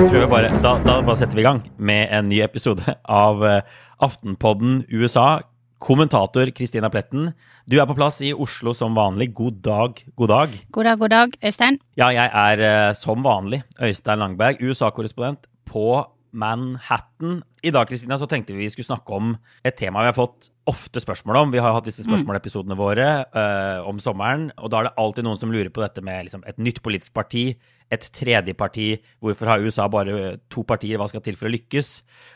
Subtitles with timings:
[0.00, 3.42] Tror jeg bare, da, da bare setter vi i gang med en ny episode av
[3.44, 3.66] eh,
[4.00, 5.42] Aftenpodden USA.
[5.80, 7.30] Kommentator Kristina Pletten,
[7.68, 9.30] du er på plass i Oslo som vanlig.
[9.36, 10.56] God dag, god dag.
[10.72, 11.76] God dag, god dag, Øystein.
[12.00, 15.84] Ja, jeg er eh, som vanlig Øystein Langberg, USA-korrespondent på
[16.32, 17.40] Manhattan.
[17.64, 19.34] I dag Kristina, så tenkte vi vi skulle snakke om
[19.66, 21.52] et tema vi har fått ofte spørsmål om.
[21.52, 25.40] Vi har hatt disse spørsmålepisodene våre uh, om sommeren, og da er det alltid noen
[25.40, 27.44] som lurer på dette med liksom, et nytt politisk parti,
[27.90, 28.88] et tredje parti.
[29.18, 31.00] Hvorfor har USA bare to partier?
[31.00, 31.90] Hva skal til for å lykkes?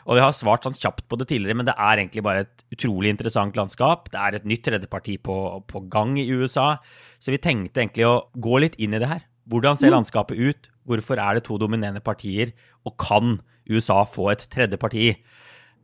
[0.09, 2.65] Og vi har svart sånn kjapt på det tidligere, men det er egentlig bare et
[2.75, 4.11] utrolig interessant landskap.
[4.11, 5.37] Det er et nytt tredje parti på,
[5.71, 6.73] på gang i USA,
[7.23, 9.23] så vi tenkte egentlig å gå litt inn i det her.
[9.45, 10.71] Hvordan ser landskapet ut?
[10.89, 12.51] Hvorfor er det to dominerende partier?
[12.85, 13.37] Og kan
[13.69, 15.11] USA få et tredje parti?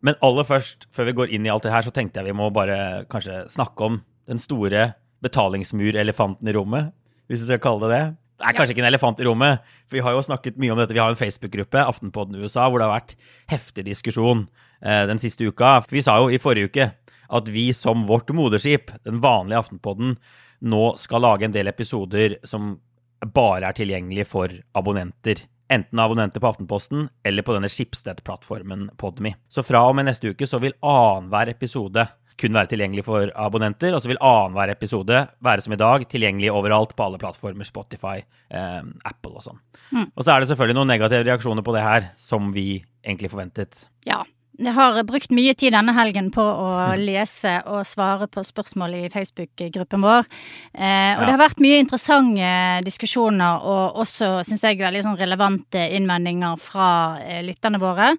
[0.01, 2.37] Men aller først, før vi går inn i alt det her, så tenkte jeg vi
[2.37, 6.89] må bare kanskje snakke om den store betalingsmurelefanten i rommet,
[7.29, 8.03] hvis vi skal kalle det det.
[8.41, 10.79] Det er kanskje ikke en elefant i rommet, for vi har jo snakket mye om
[10.81, 10.95] dette.
[10.97, 13.13] Vi har en Facebook-gruppe, Aftenpodden USA, hvor det har vært
[13.53, 14.47] heftig diskusjon
[14.81, 15.75] eh, den siste uka.
[15.85, 16.87] For vi sa jo i forrige uke
[17.31, 20.15] at vi som vårt moderskip, den vanlige Aftenpodden,
[20.61, 22.73] nå skal lage en del episoder som
[23.21, 25.45] bare er tilgjengelige for abonnenter.
[25.71, 29.37] Enten abonnenter på Aftenposten eller på denne Schibsted-plattformen Podme.
[29.47, 32.03] Så fra og med neste uke så vil annenhver episode
[32.41, 36.51] kun være tilgjengelig for abonnenter, og så vil annenhver episode være som i dag, tilgjengelig
[36.51, 38.17] overalt på alle plattformer, Spotify,
[38.49, 39.61] eh, Apple og sånn.
[40.09, 43.85] Og så er det selvfølgelig noen negative reaksjoner på det her, som vi egentlig forventet.
[44.09, 44.23] Ja.
[44.59, 46.67] Jeg har brukt mye tid denne helgen på å
[46.99, 50.27] lese og svare på spørsmål i Facebook-gruppen vår.
[50.75, 51.25] Eh, og Ja.
[51.25, 52.51] det har vært mye interessante
[52.85, 58.11] diskusjoner og også, syns jeg, veldig sånn relevante innvendinger fra eh, lytterne våre.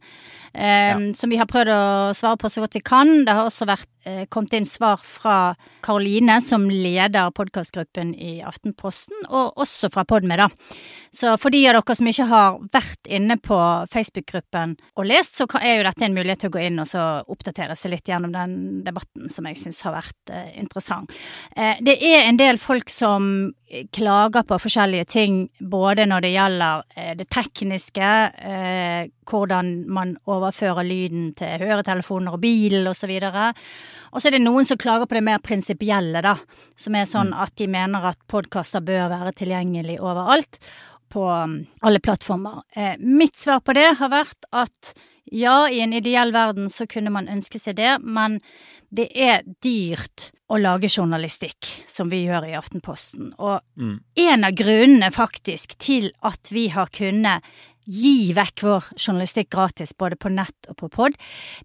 [0.55, 0.97] Eh, Ja.
[1.15, 3.25] Som vi har prøvd å svare på så godt vi kan.
[3.25, 9.15] Det har også vært, eh, kommet inn svar fra Karoline, som leder podkastgruppen i Aftenposten,
[9.31, 10.49] og også fra Podme, da.
[11.13, 13.57] Så for de av dere som ikke har vært inne på
[13.93, 17.05] Facebook-gruppen og lest, så er jo dette en mulighet til å gå inn og så
[17.31, 21.13] oppdatere seg litt gjennom den debatten som jeg syns har vært eh, interessant.
[21.57, 23.27] Eh, det er en del folk som
[23.69, 28.13] eh, klager på forskjellige ting, både når det gjelder eh, det tekniske,
[28.53, 33.13] eh, hvordan man overfører lyden til høretelefoner og bil osv.
[34.13, 36.37] Og så er det noen som klager på det mer prinsipielle, da.
[36.79, 40.61] Som er sånn at de mener at podkaster bør være tilgjengelig overalt.
[41.13, 42.63] På um, alle plattformer.
[42.73, 44.95] Eh, mitt svar på det har vært at
[45.31, 48.41] ja, i en ideell verden så kunne man ønske seg det, men
[48.93, 53.33] det er dyrt å lage journalistikk, som vi gjør i Aftenposten.
[53.39, 54.01] Og Mm.
[54.17, 57.43] en av grunnene faktisk til at vi har kunnet
[57.89, 61.17] gi vekk vår journalistikk gratis både på nett og på pod,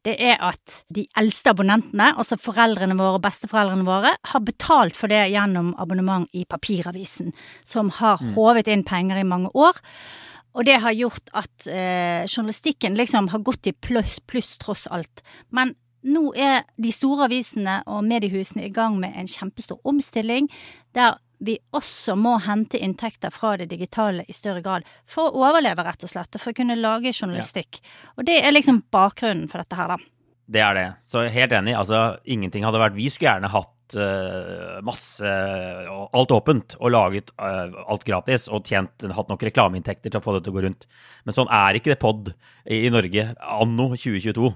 [0.03, 5.07] det er at de eldste abonnentene, altså foreldrene våre og besteforeldrene våre, har betalt for
[5.07, 7.33] det gjennom abonnement i papiravisen,
[7.63, 9.77] som har håvet inn penger i mange år.
[10.57, 15.21] Og det har gjort at eh, journalistikken liksom har gått i pluss, pluss tross alt.
[15.53, 15.75] Men
[16.07, 20.49] nå er de store avisene og mediehusene i gang med en kjempestor omstilling,
[20.97, 25.85] der vi også må hente inntekter fra det digitale i større grad for å overleve,
[25.85, 27.77] rett og slett, og for å kunne lage journalistikk.
[28.17, 30.16] Og det er liksom bakgrunnen for dette her, da.
[30.47, 30.87] Det er det.
[31.07, 31.75] Så helt enig.
[31.75, 35.33] Altså, ingenting hadde vært Vi skulle gjerne hatt uh, masse
[35.91, 40.37] Alt åpent og laget uh, alt gratis og tjent, hatt nok reklameinntekter til å få
[40.37, 40.87] det til å gå rundt.
[41.27, 44.53] Men sånn er ikke det pod i, i Norge anno 2022.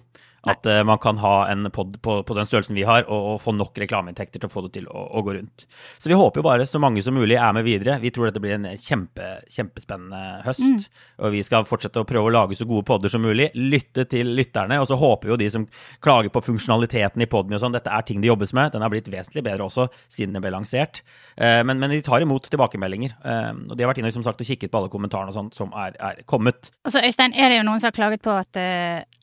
[0.49, 3.41] At uh, man kan ha en pod på, på, den størrelsen vi har, og, og
[3.43, 5.67] få nok reklameinntekter til å få det til å, å, gå rundt.
[6.01, 7.99] Så vi håper jo bare så mange som mulig er med videre.
[8.01, 10.65] Vi tror dette blir en kjempe, kjempespennende høst.
[10.65, 10.79] Mm.
[11.21, 13.51] Og vi skal fortsette å prøve å lage så gode podder som mulig.
[13.53, 14.81] Lytte til lytterne.
[14.81, 15.67] Og så håper jo de som
[16.01, 18.73] klager på funksjonaliteten i podden og sånn, dette er ting det jobbes med.
[18.73, 21.03] Den har blitt vesentlig bedre også siden den ble lansert.
[21.37, 23.13] Uh, men, men, de tar imot tilbakemeldinger.
[23.21, 25.57] Uh, og de har vært inne som sagt, og kikket på alle kommentarene og sånt
[25.57, 26.73] som er, er kommet.
[26.87, 28.57] Altså Øystein, er det jo noen som har klaget på at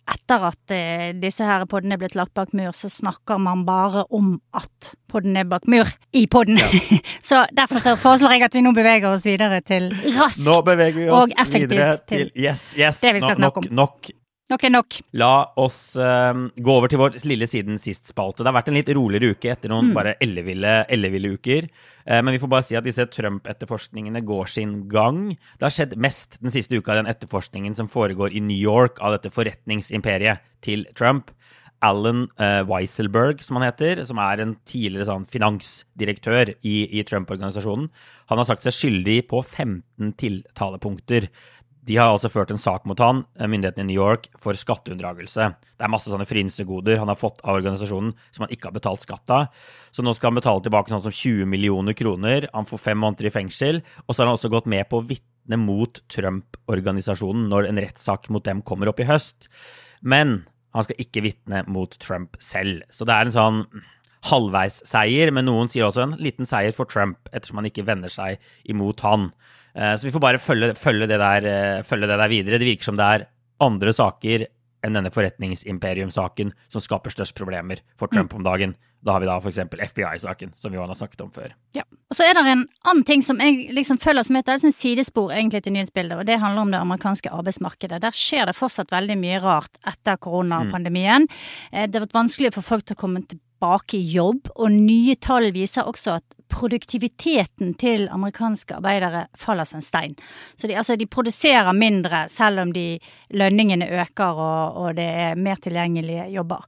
[0.08, 4.04] etter at eh, disse her podene er blitt lagt bak mur, så snakker man bare
[4.14, 6.60] om at podden er bak mur i podden.
[6.60, 6.98] Ja.
[7.30, 11.00] så derfor så foreslår jeg at vi nå beveger oss videre til raskt nå beveger
[11.00, 13.36] vi oss og effektivt videre til, yes, yes, om.
[13.38, 14.10] Nok, Nok
[14.56, 14.96] er nok.
[15.20, 18.40] La oss uh, gå over til vår lille siden sist-spalte.
[18.40, 19.96] Det har vært en litt roligere uke etter noen mm.
[19.96, 21.68] bare elleville, elleville uker.
[22.08, 25.34] Uh, men vi får bare si at disse Trump-etterforskningene går sin gang.
[25.60, 29.18] Det har skjedd mest den siste uka, den etterforskningen som foregår i New York av
[29.18, 31.34] dette forretningsimperiet til Trump.
[31.84, 37.86] Alan uh, Weisselberg, som han heter, som er en tidligere sånn, finansdirektør i, i Trump-organisasjonen,
[38.32, 41.28] han har sagt seg skyldig på 15 tiltalepunkter.
[41.88, 45.54] De har altså ført en sak mot han, eh, myndighetene i New York, for skatteunndragelse.
[45.78, 49.00] Det er masse sånne frynsegoder han har fått av organisasjonen som han ikke har betalt
[49.00, 49.48] skatt av.
[49.90, 52.48] Så nå skal han betale tilbake sånn som 20 millioner kroner.
[52.52, 53.82] Han får fem måneder i fengsel.
[54.06, 58.28] Og så har han også gått med på å vitne mot Trump-organisasjonen når en rettssak
[58.28, 59.48] mot dem kommer opp i høst.
[60.02, 60.44] Men
[60.74, 62.82] han skal ikke vitne mot Trump selv.
[62.90, 63.64] Så det er en sånn
[64.28, 68.42] halvveisseier, men noen sier også en liten seier for Trump, ettersom han ikke vender seg
[68.68, 69.30] imot han.
[69.78, 72.58] Eh, så vi får bare følge, følge, det der, eh, følge, det der, videre.
[72.58, 73.26] Det virker som det er
[73.62, 74.46] andre saker
[74.86, 78.38] enn denne forretningsimperium-saken som skaper størst problemer for Trump mm.
[78.38, 78.74] om dagen.
[79.02, 79.58] Da har vi da f.eks.
[79.92, 81.52] FBI-saken, som Johan har snakket om før.
[81.74, 81.84] Ja.
[82.10, 85.30] Og så er det en annen ting som jeg liksom føler som et, et sidespor
[85.34, 88.00] egentlig til nyhetsbildet, og det handler om det amerikanske arbeidsmarkedet.
[88.02, 91.28] Der skjer det fortsatt veldig mye rart etter koronapandemien.
[91.28, 91.84] Mm.
[91.86, 95.52] Det har vært vanskelig for folk til å komme tilbake i jobb, og nye tall
[95.54, 100.16] viser også at produktiviteten til amerikanske arbeidere faller som en stein.
[100.56, 102.98] Så de, altså, de produserer mindre selv om de
[103.36, 106.64] lønningene øker og, og det er mer tilgjengelige jobber.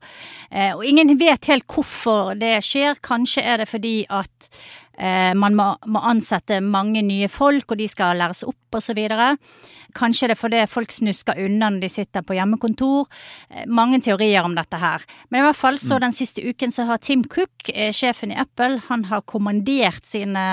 [0.51, 3.01] Eh, og ingen vet helt hvorfor det skjer.
[3.03, 4.51] Kanskje er det fordi at
[4.97, 8.99] man må, må, ansette mange nye folk, og de skal læres opp osv.
[9.97, 13.09] Kanskje det er fordi folk snusker unna når de sitter på hjemmekontor.
[13.49, 15.03] Eh, mange teorier om dette her.
[15.29, 16.03] Men i hvert fall så mm.
[16.05, 20.45] den siste uken så har Tim Cook, eh, sjefen i Apple, han har kommandert sine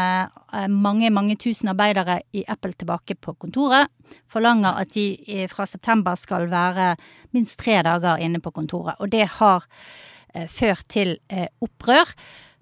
[0.73, 3.91] mange, mange tusen arbeidere i Apple tilbake på kontoret.
[4.33, 6.95] Forlanger at de fra september skal være
[7.37, 8.97] minst tre dager inne på kontoret.
[8.99, 9.67] Og det har
[10.49, 11.19] ført til
[11.61, 12.15] opprør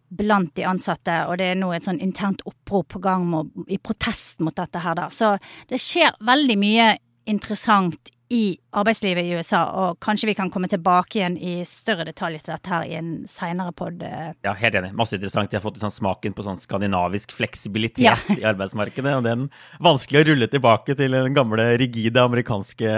[0.08, 3.78] blant de ansatte, og det er nå et sånn internt opprop på gang med, i
[3.78, 5.08] protest mot dette her, da.
[5.10, 5.34] Så
[5.70, 6.92] det skjer veldig mye
[7.26, 12.40] interessant i arbeidslivet i USA, og kanskje vi kan komme tilbake igjen i større detalj
[12.42, 14.02] til dette her i en seinere pod.
[14.02, 14.32] Eh.
[14.44, 14.90] Ja, helt enig.
[14.98, 15.52] Masse interessant.
[15.52, 18.16] Jeg har fått sånn smaken på sånn skandinavisk fleksibilitet ja.
[18.40, 19.44] i arbeidsmarkedet, og det er
[19.86, 22.96] vanskelig å rulle tilbake til den gamle, rigide amerikanske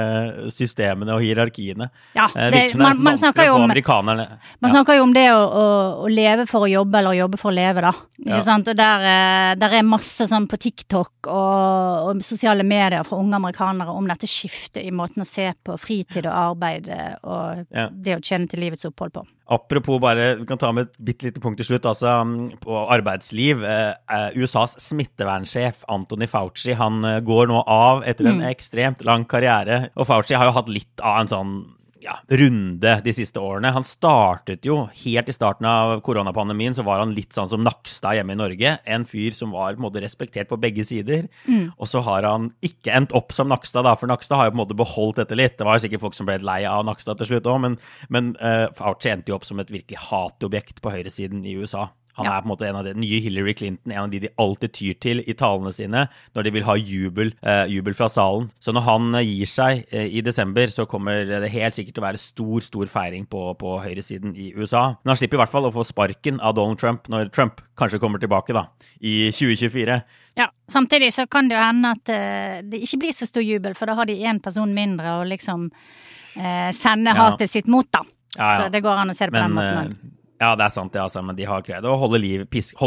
[0.54, 1.90] systemene og hierarkiene.
[2.16, 4.72] Ja, eh, det, man, man, snakker jo om, man ja.
[4.72, 5.68] snakker jo om det å, å,
[6.06, 7.92] å, leve for å jobbe, eller jobbe for å leve, da.
[8.24, 8.46] Ikke ja.
[8.48, 8.72] sant?
[8.72, 13.36] Og der, eh, der, er masse sånn på TikTok og, og sosiale medier fra unge
[13.38, 16.88] amerikanere om dette skiftet i måten måten å se på fritid og arbeid
[17.26, 17.88] og ja.
[17.90, 19.24] det å tjene til livets opphold på.
[19.48, 22.20] Apropos bare, vi kan ta med et bitte lite punkt til slutt, altså
[22.60, 23.64] på arbeidsliv.
[23.64, 28.50] Eh, eh USAs smittevernsjef Anthony Fauci han eh, går nå av etter en mm.
[28.50, 29.88] ekstremt lang karriere.
[29.96, 31.58] Og Fauci har jo hatt litt av en sånn
[32.02, 33.72] ja, runde de siste årene.
[33.74, 38.18] Han startet jo helt i starten av koronapandemien, så var han litt sånn som Nakstad
[38.18, 38.74] hjemme i Norge.
[38.88, 41.26] En fyr som var på en måte respektert på begge sider.
[41.48, 41.70] Mm.
[41.76, 44.60] Og så har han ikke endt opp som Nakstad, da, for Nakstad har jo på
[44.60, 45.58] en måte beholdt dette litt.
[45.58, 47.78] Det var jo sikkert folk som ble lei av Nakstad til slutt òg, men,
[48.14, 51.88] men uh, Fauci endte jo opp som et virkelig hatobjekt på høyresiden i USA.
[52.18, 52.36] Han ja.
[52.36, 54.74] er på en måte en av de nye Hillary Clinton, en av de de alltid
[54.74, 56.04] tyr til i talene sine
[56.36, 58.48] når de vil ha jubel, eh, jubel fra salen.
[58.62, 62.02] Så når han eh, gir seg eh, i desember, så kommer det helt sikkert til
[62.02, 64.98] å være stor, stor feiring på, på høyresiden i USA.
[65.02, 68.02] Men han slipper i hvert fall å få sparken av Donald Trump når Trump kanskje
[68.02, 68.66] kommer tilbake da,
[68.98, 70.00] i 2024.
[70.38, 73.74] Ja, samtidig så kan det jo hende at uh, det ikke blir så stor jubel,
[73.78, 77.18] for da har de én person mindre å liksom uh, sende ja.
[77.18, 78.04] hatet sitt mot, da.
[78.36, 78.54] Ja, ja.
[78.60, 80.14] Så det går an å se det på Men, den måten òg.
[80.38, 82.44] Ja, det er sant, det, altså, men de har greid å holde liv,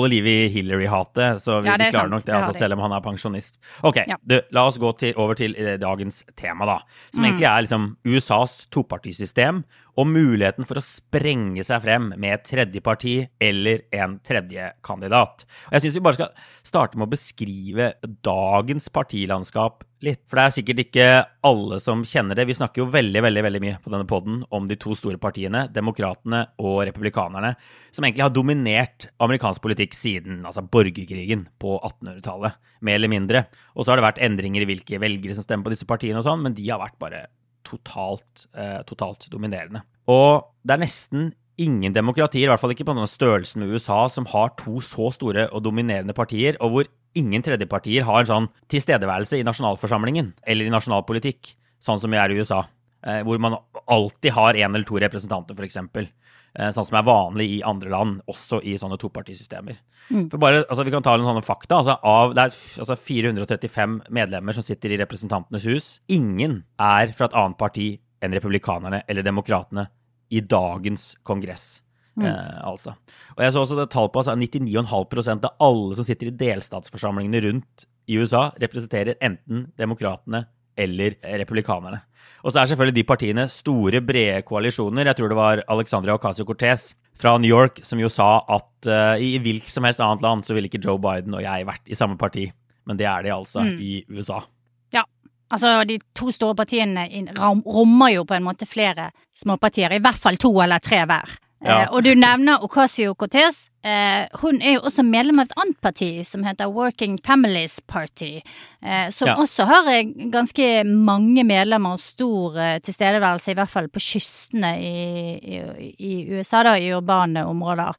[0.08, 1.42] liv i Hillary-hatet.
[1.44, 2.14] Så vi ja, klarer sant.
[2.14, 3.60] nok det, altså, selv om han er pensjonist.
[3.88, 4.18] Ok, ja.
[4.24, 6.78] du, la oss gå til, over til eh, dagens tema, da.
[7.12, 7.28] Som mm.
[7.28, 9.66] egentlig er liksom USAs topartisystem
[10.00, 15.46] og muligheten for å sprenge seg frem med et tredje parti eller en tredje kandidat.
[15.70, 16.34] Og jeg syns vi bare skal
[16.68, 17.94] starte med å beskrive
[18.24, 20.22] dagens partilandskap litt.
[20.30, 21.08] For det er sikkert ikke
[21.48, 22.48] alle som kjenner det.
[22.50, 25.68] Vi snakker jo veldig veldig, veldig mye på denne poden om de to store partiene,
[25.74, 27.54] Demokratene og Republikanerne,
[27.94, 33.46] som egentlig har dominert amerikansk politikk siden altså borgerkrigen på 1800-tallet, mer eller mindre.
[33.76, 36.28] Og så har det vært endringer i hvilke velgere som stemmer på disse partiene og
[36.28, 37.26] sånn, men de har vært bare
[37.68, 39.84] totalt, eh, totalt dominerende.
[40.12, 44.08] Og det er nesten ingen demokratier, i hvert fall ikke på denne størrelsen med USA,
[44.10, 48.50] som har to så store og dominerende partier, og hvor ingen tredjepartier har en sånn
[48.72, 51.54] tilstedeværelse i nasjonalforsamlingen eller i nasjonalpolitikk,
[51.84, 52.64] sånn som vi er i USA.
[53.04, 53.58] Eh, hvor man
[53.90, 55.80] alltid har én eller to representanter, f.eks.
[56.52, 59.78] Eh, sånn som er vanlig i andre land, også i sånne topartisystemer.
[60.10, 60.26] Mm.
[60.34, 61.78] For bare, altså, vi kan ta noen sånne fakta.
[61.80, 65.88] Altså, av, det er altså, 435 medlemmer som sitter i Representantenes hus.
[66.12, 69.88] Ingen er fra et annet parti enn republikanerne eller demokratene
[70.32, 71.80] i dagens kongress.
[72.20, 72.28] Mm.
[72.28, 72.98] Eh, altså.
[73.38, 77.46] Og jeg så også det tall på altså, 99,5% av alle som sitter i delstatsforsamlingene
[77.48, 82.02] rundt i USA, representerer enten demokratene eller republikanerne.
[82.42, 85.12] Og så er selvfølgelig de partiene store, brede koalisjoner.
[85.12, 89.36] Jeg tror det var Alexandria Ocasio-Cortez fra New York som jo sa at uh, i
[89.42, 92.18] hvilket som helst annet land så ville ikke Joe Biden og jeg vært i samme
[92.18, 92.48] parti.
[92.90, 93.76] Men det er de altså mm.
[93.78, 94.42] i USA.
[94.96, 95.06] Ja.
[95.52, 97.06] Altså, de to store partiene
[97.68, 99.94] rommer jo på en måte flere småpartier.
[99.94, 101.38] I hvert fall to eller tre hver.
[101.62, 101.84] Ja.
[101.84, 103.68] Eh, og du nevner Ocasio Cortez.
[103.86, 108.42] Eh, hun er jo også medlem av et annet parti som heter Working Families Party.
[108.82, 109.36] Eh, som ja.
[109.42, 114.74] også har eh, ganske mange medlemmer og stor eh, tilstedeværelse, i hvert fall på kystene
[114.82, 114.96] i,
[115.38, 115.62] i,
[115.98, 117.98] i USA, da, i urbane områder.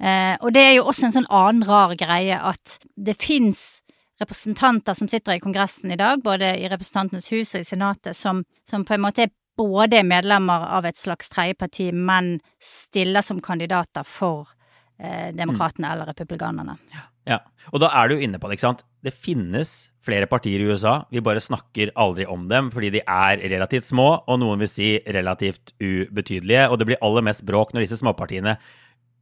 [0.00, 3.82] Eh, og det er jo også en sånn annen rar greie at det fins
[4.22, 8.44] representanter som sitter i Kongressen i dag, både i Representantenes hus og i Senatet, som,
[8.68, 13.40] som på en måte er både er medlemmer av et slags tredjeparti, men stiller som
[13.44, 14.52] kandidater for
[14.98, 15.92] eh, demokratene mm.
[15.92, 16.76] eller republikanerne.
[16.94, 17.06] Ja.
[17.34, 17.40] ja.
[17.72, 18.84] Og da er du inne på det, ikke sant.
[19.02, 23.38] Det finnes flere partier i USA, vi bare snakker aldri om dem fordi de er
[23.52, 26.66] relativt små, og noen vil si relativt ubetydelige.
[26.70, 28.56] Og det blir aller mest bråk når disse småpartiene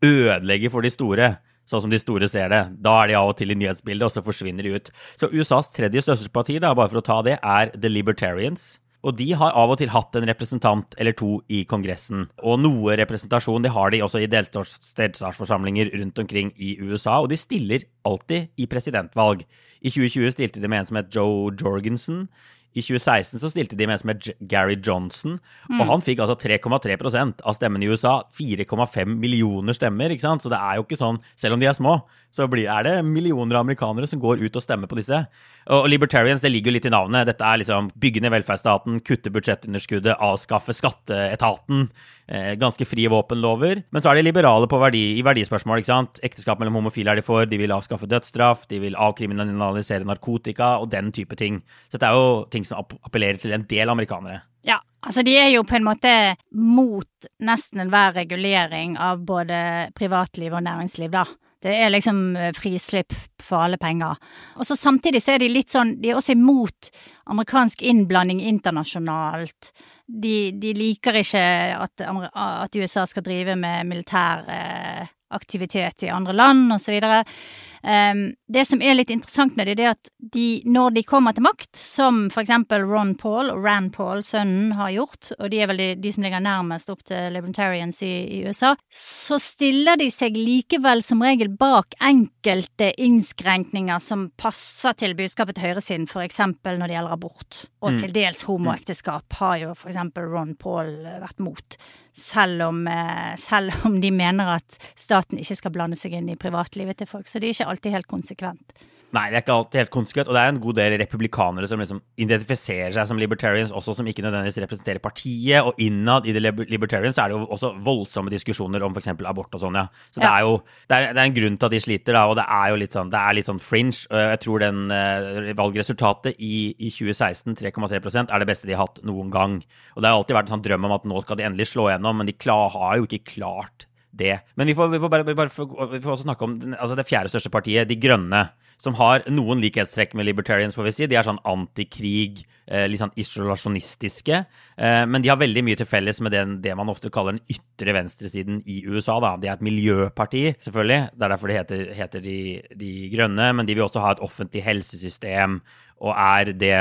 [0.04, 1.34] ødelegger for de store
[1.70, 2.60] sånn som de store ser det.
[2.82, 4.90] Da er de av og til i nyhetsbildet, og så forsvinner de ut.
[5.20, 8.80] Så USAs tredje største parti, da, bare for å ta det, er The Libertarians.
[9.00, 12.26] Og de har av og til hatt en representant eller to i Kongressen.
[12.45, 17.21] Og noe representasjon det har de også i delstatsforsamlinger rundt omkring i USA.
[17.23, 19.47] Og de stiller alltid i presidentvalg.
[19.80, 22.26] I 2020 stilte de med en som het Joe Jorgensen.
[22.71, 25.80] I 2016 så stilte de med en som het Gary Johnson, mm.
[25.80, 28.21] og han fikk altså 3,3% av stemmene i USA.
[28.38, 30.45] 4,5 millioner stemmer, ikke sant?
[30.45, 31.97] Så det er jo ikke sånn, selv om de er små,
[32.30, 35.25] så er det millioner av amerikanere som går ut og stemmer på disse.
[35.70, 37.26] Og Libertarians, det ligger jo litt i navnet.
[37.28, 41.88] Dette er liksom bygge ned velferdsstaten, kutte budsjettunderskuddet, avskaffe skatteetaten.
[42.30, 43.82] Eh, ganske frie våpenlover.
[43.90, 45.82] Men så er de liberale verdi, i verdispørsmål.
[45.82, 46.20] ikke sant?
[46.22, 50.90] Ekteskap mellom homofile er de for, de vil avskaffe dødsstraff, de vil avkriminalisere narkotika og
[50.90, 51.62] den type ting.
[51.90, 54.44] Så dette er jo ting som appellerer til en del amerikanere.
[54.62, 60.54] Ja, altså de er jo på en måte mot nesten enhver regulering av både privatliv
[60.54, 61.25] og næringsliv, da.
[61.60, 64.16] Det er liksom eh, frislipp for alle penger.
[64.56, 66.90] Og så samtidig så er de litt sånn De er også imot
[67.30, 69.72] amerikansk innblanding internasjonalt.
[70.06, 71.42] De, de liker ikke
[71.76, 76.96] at, at, USA skal drive med militær eh, aktivitet i andre land, osv.
[77.04, 77.36] Um,
[77.82, 81.70] det som er litt interessant med det, er at de, når de kommer til makt,
[81.76, 85.80] som for eksempel Ron Paul og Rand Paul, sønnen, har gjort, og de er vel
[85.80, 90.37] de, de som ligger nærmest opp til libertarians i, i, USA, så stiller de seg
[90.37, 96.90] likevel som regel bak enkelte innskrenkninger som passer til budskapet til høyresiden, for eksempel når
[96.90, 98.02] det gjelder abort, og mm.
[98.04, 101.80] til dels homoekteskap, har jo for eksempel Ron Paul vært mot
[102.20, 106.38] selv om, eh, selv om, de mener at staten ikke skal blande seg inn i
[106.40, 107.28] privatlivet til folk.
[107.28, 108.74] Så de er ikke alltid helt konsekvent.
[109.10, 110.28] Nei, det er ikke alltid helt konsekvent.
[110.30, 114.06] Og det er en god del republikanere som liksom identifiserer seg som libertarians, også som
[114.06, 115.66] ikke nødvendigvis representerer partiet.
[115.66, 119.10] Og innad i det Libertarians så er det jo også voldsomme diskusjoner om f.eks.
[119.26, 119.88] abort og sånn, ja.
[120.14, 120.22] Så ja.
[120.22, 122.24] det er jo det er, det er, en grunn til at de sliter, da.
[122.30, 124.06] Og det er jo litt sånn, det er litt sånn fringe.
[124.30, 129.02] Jeg tror den uh, valgresultatet i, i 2016, 3,3% er det beste de har hatt
[129.06, 129.58] noen gang.
[129.96, 131.90] Og det har alltid vært en sånn drøm om at nå skal de endelig slå
[131.90, 134.40] gjennom, men de klar, har jo ikke klart det.
[134.58, 135.50] Men vi får, vi får bare, vi bare
[135.92, 138.48] vi får også snakke om altså det fjerde største partiet, De Grønne,
[138.80, 141.08] som har noen likhetstrekk med libertarians, får vi si.
[141.10, 144.38] De er sånn antikrig, eh, litt sånn isolasjonistiske.
[144.80, 147.44] Eh, men de har veldig mye til felles med den, det man ofte kaller den
[147.52, 149.18] ytre venstresiden i USA.
[149.20, 149.34] Da.
[149.36, 151.12] De er et miljøparti, selvfølgelig.
[151.12, 152.38] Det er derfor det heter, heter de,
[152.80, 153.52] de Grønne.
[153.52, 155.60] Men de vil også ha et offentlig helsesystem,
[156.00, 156.80] og er det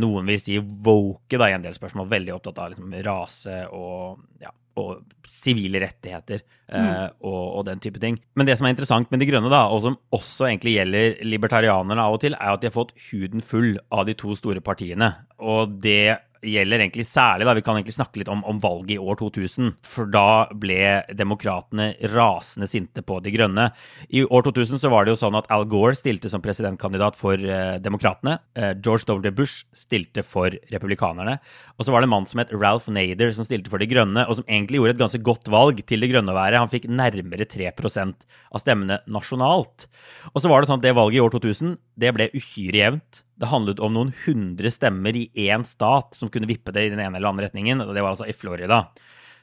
[0.00, 2.08] noen vil si woke da, i en del spørsmål.
[2.10, 8.00] Veldig opptatt av liksom, rase og ja, og sivile rettigheter eh, og, og, den type
[8.02, 8.18] ting.
[8.38, 12.02] Men det som er interessant med De grønne, da, og som også egentlig gjelder libertarianerne
[12.02, 15.12] av og til, er at de har fått huden full av de to store partiene.
[15.38, 16.18] Og det
[16.52, 19.72] gjelder egentlig særlig, da, vi kan egentlig snakke litt om, om, valget i år 2000.
[19.86, 23.68] For da ble demokratene rasende sinte på De grønne.
[24.08, 27.40] I år 2000 så var det jo sånn at Al Gore stilte som presidentkandidat for
[27.40, 28.38] eh, demokratene.
[28.58, 29.32] Eh, George W.
[29.36, 31.38] Bush stilte for republikanerne.
[31.76, 34.26] Og så var det en mann som het Ralph Nader som stilte for De grønne,
[34.26, 36.62] og som egentlig gjorde et ganske godt valg til De grønne å være.
[36.62, 39.88] Han fikk nærmere 3% av stemmene nasjonalt.
[40.34, 43.22] Og så var det sånn at det valget i år 2000 det ble uhyre jevnt.
[43.36, 47.02] Det handlet om noen hundre stemmer i én stat som kunne vippe det i den
[47.02, 48.84] ene eller andre retningen, og det var altså i Florida.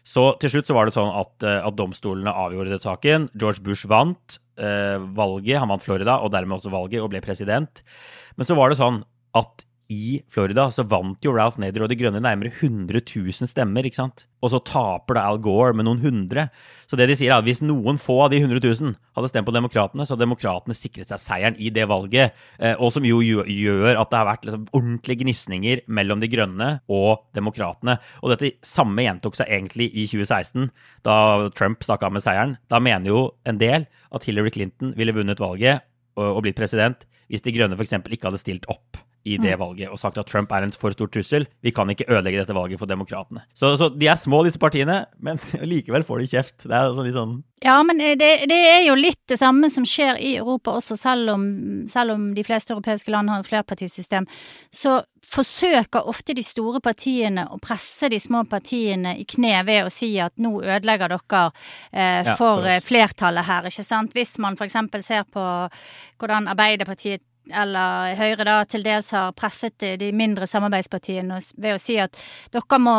[0.04, 3.30] Så til slutt så var det sånn at, eh, at domstolene avgjorde det saken.
[3.40, 7.84] George Bush vant eh, valget, han vant Florida, og dermed også valget, og ble president.
[8.36, 9.02] Men så var det sånn
[9.38, 13.86] at i Florida så vant jo Ralph Nader og De Grønne nærmere 100 000 stemmer.
[13.86, 14.26] ikke sant?
[14.44, 16.48] Og så taper da Al Gore med noen hundre.
[16.88, 19.48] Så det de sier er at hvis noen få av de 100 000 hadde stemt
[19.48, 22.36] på Demokratene, så hadde Demokratene sikret seg seieren i det valget.
[22.60, 26.70] Eh, og som jo gjør at det har vært liksom ordentlige gnisninger mellom De Grønne
[26.92, 28.00] og Demokratene.
[28.24, 30.70] Og dette samme gjentok seg egentlig i 2016,
[31.08, 31.16] da
[31.56, 32.58] Trump stakk av med seieren.
[32.72, 35.88] Da mener jo en del at Hillary Clinton ville vunnet valget
[36.20, 37.96] og blitt president hvis De Grønne f.eks.
[37.98, 39.60] ikke hadde stilt opp i det mm.
[39.62, 41.48] valget og sagt at Trump er en for stor trussel.
[41.64, 43.46] Vi kan ikke ødelegge dette valget for demokratene.
[43.56, 45.40] Så, så de er små, disse partiene, men
[45.74, 46.68] likevel får de kjeft.
[46.68, 49.72] Det er sånn litt sånn Ja, men eh, det, det, er jo litt det samme
[49.72, 51.48] som skjer i Europa også, selv om,
[51.90, 54.28] selv om de fleste europeiske land har et flerpartisystem.
[54.74, 55.00] Så
[55.34, 60.12] forsøker ofte de store partiene å presse de små partiene i kne ved å si
[60.22, 64.16] at nå ødelegger dere eh, for, ja, for flertallet her, ikke sant.
[64.18, 65.44] Hvis man eksempel ser på
[66.20, 71.98] hvordan Arbeiderpartiet eller Høyre da, til dels har presset de mindre samarbeidspartiene ved å si
[72.00, 72.18] at
[72.54, 72.96] dere må,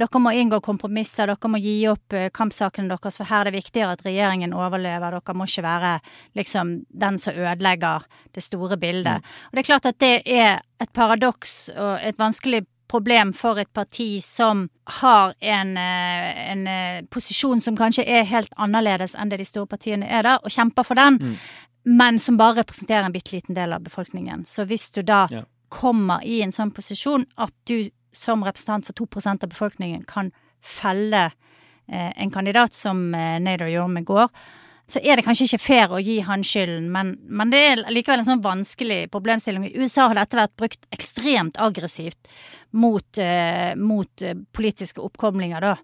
[0.00, 3.60] dere må inngå kompromisser, dere må gi opp eh, kampsakene deres, for her er det
[3.60, 5.18] viktigere at regjeringen overlever.
[5.18, 5.96] Dere må ikke være
[6.38, 9.22] liksom den som ødelegger det store bildet.
[9.22, 9.48] Mm.
[9.48, 13.70] Og det er klart at det er et paradoks og et vanskelig problem for et
[13.74, 14.68] parti som
[15.00, 19.66] har en, eh, en, eh, posisjon som kanskje er helt annerledes enn det de store
[19.66, 21.18] partiene er der, og kjemper for den.
[21.20, 21.38] Mm
[21.84, 24.44] men som bare representerer en bitte liten del av befolkningen.
[24.48, 25.44] Så hvis du da ja.
[25.68, 30.30] kommer i en sånn posisjon at du som representant for 2% av befolkningen kan
[30.64, 34.30] felle eh, en kandidat som eh, Nader gjorde med går,
[34.86, 38.20] så er det kanskje ikke fair å gi han skylden, men, men, det er likevel
[38.20, 39.64] en sånn vanskelig problemstilling.
[39.70, 42.28] I USA har dette vært brukt ekstremt aggressivt
[42.76, 45.76] mot, eh, mot eh, politiske oppkomlinger, da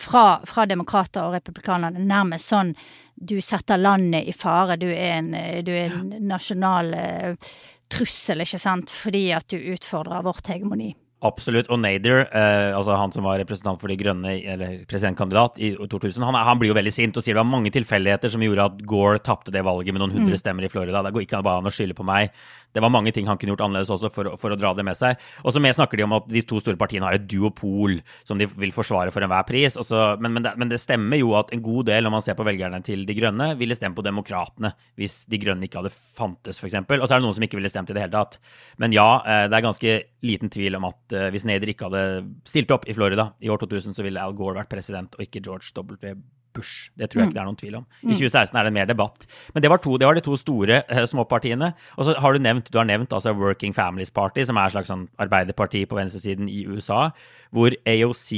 [0.00, 2.02] fra, fra demokrater og republikanerne.
[2.06, 2.74] Nærmest sånn
[3.14, 5.30] du setter landet i fare, du er en,
[5.62, 7.52] du er en nasjonal uh,
[7.92, 10.92] trussel, ikke sant, fordi at du utfordrer vårt hegemoni.
[11.22, 11.68] Absolutt.
[11.70, 16.24] Og Nader, eh, altså han som var representant for De grønne, eller presidentkandidat i 2000,
[16.26, 18.80] han, han, blir jo veldig sint og sier det var mange tilfeldigheter som gjorde at
[18.90, 20.40] Gore tapte det valget med noen hundre mm.
[20.42, 21.04] stemmer i Florida.
[21.06, 22.34] Det går ikke an å skylde på meg
[22.72, 24.96] det var mange ting han kunne gjort annerledes også for, for å dra det med
[24.98, 25.20] seg.
[25.44, 28.48] Og så snakker de om at de to store partiene har et duopol som de
[28.48, 29.76] vil forsvare for enhver pris.
[29.80, 32.38] Også, men, men, det, men, det, stemmer jo at en god del, når man ser
[32.38, 36.60] på velgerne til De Grønne, ville stemt på Demokratene hvis De Grønne ikke hadde fantes,
[36.60, 36.78] f.eks.
[36.82, 38.38] Og så er det noen som ikke ville stemt i det hele tatt.
[38.82, 42.04] Men ja, eh, det er ganske liten tvil om at eh, hvis Nader ikke hadde
[42.48, 45.44] stilt opp i Florida i år 2000, så ville Al Gore vært president, og ikke
[45.44, 46.16] George W.
[46.56, 46.90] Bush.
[46.98, 47.36] Det tror jeg ikke mm.
[47.36, 47.86] det er noen tvil om.
[48.02, 48.58] I 2016 mm.
[48.60, 49.26] er det mer debatt.
[49.54, 51.72] Men det var, to, det var de to store uh, småpartiene.
[51.96, 54.76] Og så har du nevnt, du har nevnt altså Working Families Party, som er et
[54.76, 57.06] slags sånn arbeiderparti på venstresiden i USA,
[57.52, 58.28] hvor AOC,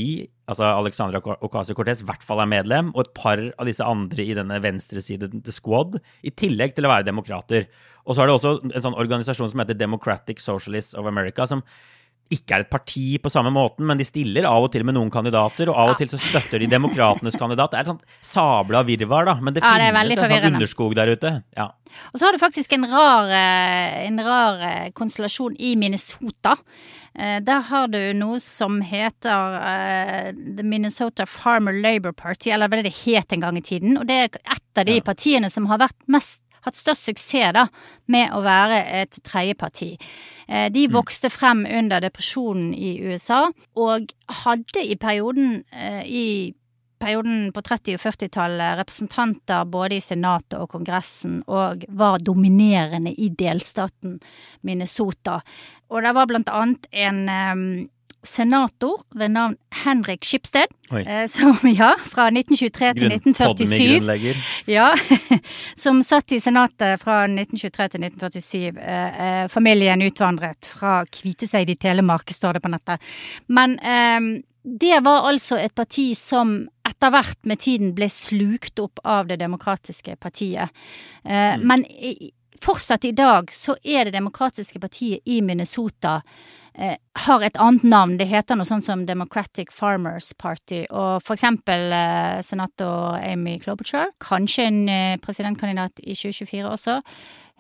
[0.51, 4.37] altså Alexandra Ocasio-Cortez, i hvert fall er medlem, og et par av disse andre i
[4.37, 7.69] denne venstresiden The Squad, i tillegg til å være demokrater.
[8.05, 11.65] Og så er det også en sånn organisasjon som heter Democratic Socialists of America, som
[12.33, 15.11] ikke er et parti på samme måten, men de stiller av og til med noen
[15.13, 17.73] kandidater, og av og til så støtter de demokratenes kandidat.
[17.73, 20.97] Det er et sånt sabla virvar, da, men det ja, finnes det en sånn underskog
[20.97, 21.35] der ute.
[21.59, 21.71] Ja.
[22.13, 26.57] Og så har du faktisk en rar, eh, en rar eh, konstellasjon i Minnesota.
[27.15, 29.61] Eh, der har du noe som heter
[30.35, 33.99] The Minnesota Farmer Labor Party, eller hva det het en gang i tiden.
[34.01, 37.69] Og det er et av de partiene som har vært mest hatt størst suksess da,
[38.11, 39.95] med å være et tredjeparti.
[40.49, 40.97] Eh, de mm.
[40.97, 43.47] vokste frem under depresjonen i USA,
[43.77, 46.27] og hadde i perioden eh, i
[47.05, 53.29] perioden på 30- og 40-tallet representanter både i Senatet og Kongressen, og var dominerende i
[53.29, 54.17] delstaten
[54.65, 55.41] Minnesota.
[55.93, 57.21] Og det var blant annet en
[58.25, 60.73] senator ved navn Henrik Skipsted.
[60.91, 64.35] Eh, som, ja, fra 1923 til 1947.
[64.71, 64.91] Ja,
[65.85, 68.81] som satt i Senatet fra 1923 til 1947.
[68.81, 73.15] Eh, eh, familien utvandret fra Kviteseid i Telemark, står det på nettet.
[73.47, 74.21] Men eh,
[74.65, 79.37] det var altså et parti som etter hvert med tiden ble slukt opp av Det
[79.41, 80.73] demokratiske partiet.
[81.25, 81.67] Eh, mm.
[81.69, 81.85] Men
[82.65, 86.21] fortsatt i dag så er Det demokratiske partiet i Minnesota
[86.75, 86.97] eh,
[87.27, 88.17] har et annet navn.
[88.19, 90.85] Det heter noe sånt som Democratic Farmers Party.
[90.91, 97.01] Og for eksempel eh, senator Amy Klobuchar, kanskje en eh, presidentkandidat i 2024 også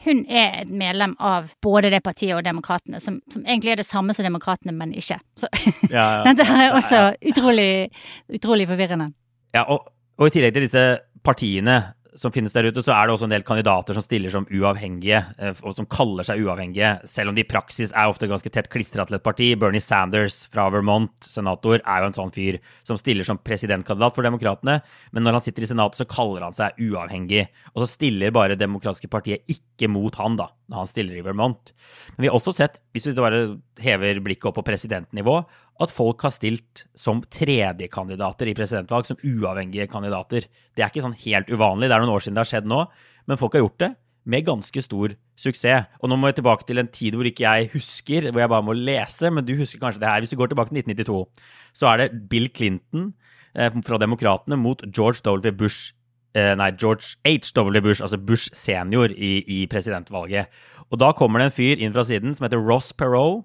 [0.05, 3.87] hun er et medlem av både det partiet og Demokratene, som, som egentlig er det
[3.87, 5.17] samme som Demokratene, men ikke.
[5.38, 5.49] Så
[5.95, 6.23] ja, ja.
[6.27, 7.88] dette er også utrolig,
[8.29, 9.12] utrolig forvirrende.
[9.55, 9.87] Ja, og,
[10.19, 10.85] og i tillegg til disse
[11.25, 11.79] partiene
[12.18, 15.20] som finnes der ute, så er det også en del kandidater som stiller som uavhengige,
[15.38, 18.70] eh, og som kaller seg uavhengige, selv om de i praksis er ofte ganske tett
[18.72, 19.50] klistra til et parti.
[19.59, 24.27] Bernie Sanders fra Vermont, senator, er jo en sånn fyr som stiller som presidentkandidat for
[24.27, 24.79] Demokratene,
[25.12, 27.48] men når han sitter i Senatet, så kaller han seg uavhengig.
[27.74, 31.74] Og så stiller bare demokratiske partiet ikke mot han, da, når han stiller i Vermont.
[32.14, 33.44] Men vi har også sett, hvis vi bare
[33.83, 35.40] hever blikket opp på presidentnivå,
[35.82, 40.46] at folk har stilt som tredjekandidater i presidentvalg, som uavhengige kandidater.
[40.74, 42.84] Det er ikke sånn helt uvanlig, det er noen år siden det har skjedd nå,
[43.26, 43.90] men folk har gjort det
[44.24, 45.90] med ganske stor suksess.
[46.00, 48.66] Og nå må vi tilbake til en tid hvor ikke jeg husker, hvor jeg bare
[48.66, 50.22] må lese, men du husker kanskje det her.
[50.24, 53.10] Hvis vi går tilbake til 1992, så er det Bill Clinton
[53.52, 55.52] eh, fra Demokratene mot George W.
[55.52, 55.92] Bush
[56.37, 57.82] eh, Nei, George H.W.
[57.84, 60.48] Bush, altså Bush senior, i, i presidentvalget.
[60.90, 63.44] Og da kommer det en fyr inn fra siden som heter Ross Perot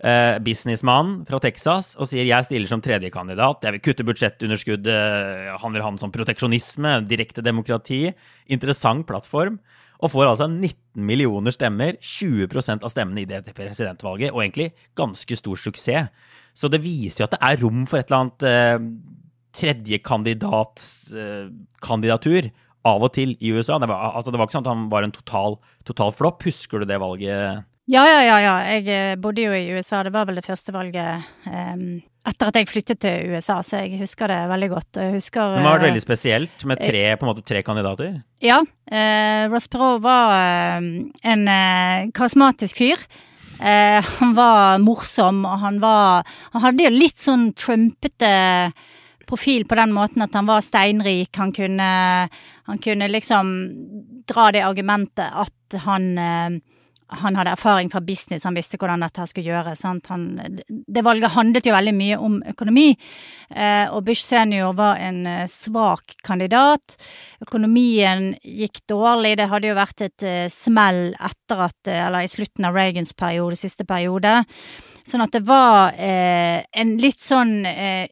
[0.00, 3.64] eh, businessmann fra Texas og sier jeg stiller som tredjekandidat.
[3.64, 5.00] Jeg vil kutte budsjettunderskuddet.
[5.62, 8.02] Han vil ha en sånn proteksjonisme, direkte demokrati.
[8.52, 9.56] Interessant plattform.
[10.04, 15.34] Og får altså 19 millioner stemmer, 20% av stemmene i det presidentvalget, og egentlig ganske
[15.40, 16.06] stor suksess.
[16.56, 18.78] Så det viser jo at det er rom for et eller annet eh,
[19.56, 22.52] tredjekandidatkandidatur eh,
[22.86, 23.74] av og til i USA.
[23.82, 25.52] Det var, altså, det var ikke sånn at han var en total,
[25.88, 26.38] total flopp.
[26.48, 27.40] Husker du det valget?
[27.86, 28.54] Ja, ja, ja, ja.
[28.66, 30.00] Jeg eh, bodde jo i USA.
[30.02, 34.00] Det var vel det første valget um, etter at jeg flyttet til USA, så jeg
[34.00, 34.98] husker det veldig godt.
[34.98, 38.18] Jeg husker Men Var det veldig spesielt med tre, på en måte, tre kandidater?
[38.42, 38.58] Ja.
[38.90, 40.34] Uh, Ross Perot var
[40.82, 43.06] en uh, karismatisk fyr.
[43.56, 48.28] Han var morsom, og han var Han hadde jo litt sånn trumpete
[49.24, 51.30] profil på den måten at han var steinrik.
[51.40, 51.86] Han kunne,
[52.68, 53.54] han kunne liksom
[54.28, 56.10] dra det argumentet at han
[57.08, 59.84] han hadde erfaring fra business, han visste hvordan dette skulle gjøres.
[60.66, 62.88] Det valget handlet jo veldig mye om økonomi,
[63.50, 66.96] eh, og Bush senior var en eh, svak kandidat.
[67.46, 72.66] Økonomien gikk dårlig, det hadde jo vært et eh, smell etter at Eller i slutten
[72.66, 74.42] av Reagans periode, siste periode.
[75.06, 77.60] Sånn at det var en litt sånn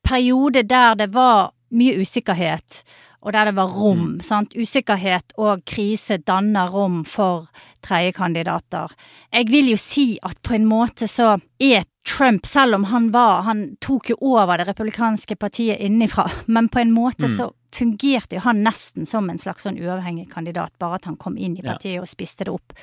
[0.07, 2.85] periode der det var mye usikkerhet
[3.25, 4.05] og der det var rom.
[4.15, 4.21] Mm.
[4.21, 4.55] sant?
[4.55, 7.49] Usikkerhet og krise danner rom for
[7.85, 8.93] tredjekandidater.
[9.33, 13.43] Jeg vil jo si at på en måte så er Trump, selv om han var
[13.43, 17.37] Han tok jo over det republikanske partiet innifra, men på en måte mm.
[17.37, 21.39] så fungerte jo han nesten som en slags sånn uavhengig kandidat, bare at han kom
[21.39, 22.03] inn i partiet ja.
[22.05, 22.77] og spiste det opp.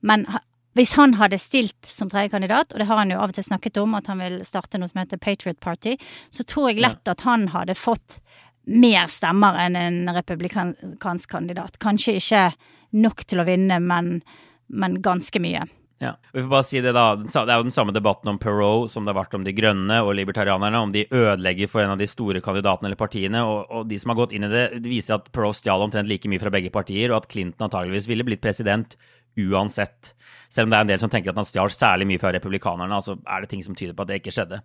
[0.00, 0.26] Men
[0.78, 3.80] hvis han hadde stilt som tredjekandidat, og det har han jo av og til snakket
[3.82, 5.96] om, at han vil starte noe som heter Patriot Party,
[6.30, 8.20] så tror jeg lett at han hadde fått
[8.70, 11.78] mer stemmer enn en republikansk kandidat.
[11.82, 12.46] Kanskje ikke
[13.02, 14.18] nok til å vinne, men,
[14.70, 15.66] men ganske mye.
[16.00, 18.88] Ja, vi får bare si Det da, det er jo den samme debatten om Perot
[18.88, 22.00] som det har vært om de grønne og libertarianerne, om de ødelegger for en av
[22.00, 23.42] de store kandidatene eller partiene.
[23.44, 26.30] Og, og de som har gått inn i det, viser at Perot stjal omtrent like
[26.32, 28.96] mye fra begge partier, og at Clinton antageligvis ville blitt president
[29.36, 30.14] uansett.
[30.48, 33.02] Selv om det er en del som tenker at han stjal særlig mye fra republikanerne,
[33.04, 34.62] så altså er det ting som tyder på at det ikke skjedde.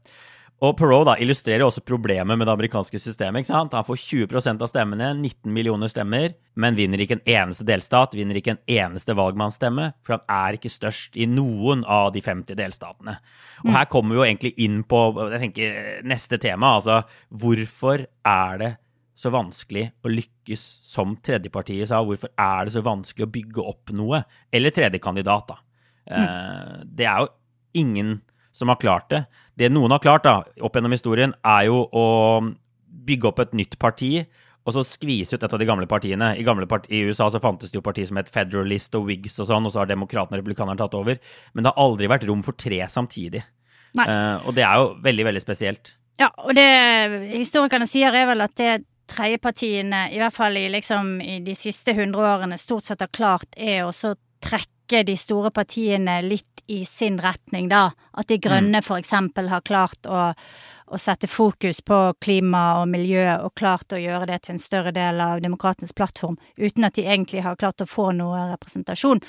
[0.64, 3.44] Og Perot da illustrerer også problemet med det amerikanske systemet.
[3.44, 3.74] ikke sant?
[3.76, 8.40] Han får 20% av stemmene, 19 millioner stemmer, men vinner ikke en eneste delstat, vinner
[8.40, 13.18] ikke en eneste valgmannsstemme, for han er ikke størst i noen av de 50 delstatene.
[13.66, 15.02] Og her kommer vi jo egentlig inn på
[15.34, 17.02] jeg tenker, neste tema, altså
[17.36, 18.72] hvorfor er det
[19.16, 22.00] så vanskelig å lykkes som tredjepartiet sa?
[22.04, 24.24] Hvorfor er det så vanskelig å bygge opp noe?
[24.56, 25.60] Eller tredjekandidat, da.
[26.06, 26.16] Mm.
[26.16, 27.30] Eh, det er jo
[27.76, 28.18] ingen
[28.56, 29.26] som har klart det.
[29.56, 32.08] Det noen har klart da, opp gjennom historien, er jo å
[33.06, 34.26] bygge opp et nytt parti
[34.66, 36.32] og så skvise ut et av de gamle partiene.
[36.40, 39.38] I, gamle part I USA så fantes det jo partier som het Federalist og Wigs
[39.38, 41.20] og sånn, og så har demokratene og republikanerne tatt over.
[41.54, 43.44] Men det har aldri vært rom for tre samtidig.
[43.96, 45.94] Uh, og det er jo veldig, veldig spesielt.
[46.20, 46.66] Ja, og det
[47.30, 48.74] historikerne sier er vel at det
[49.12, 53.52] tredjepartiene, i hvert fall i, liksom, i de siste hundre årene, stort sett har klart,
[53.54, 57.92] er å trekke de store partiene litt i sin retning, da.
[58.14, 58.98] At De Grønne mm.
[58.98, 64.26] eksempel har klart å, å, sette fokus på klima og miljø, og klart å gjøre
[64.32, 67.90] det til en større del av demokratenes plattform, uten at de egentlig har klart å
[67.90, 69.20] få noe representasjon.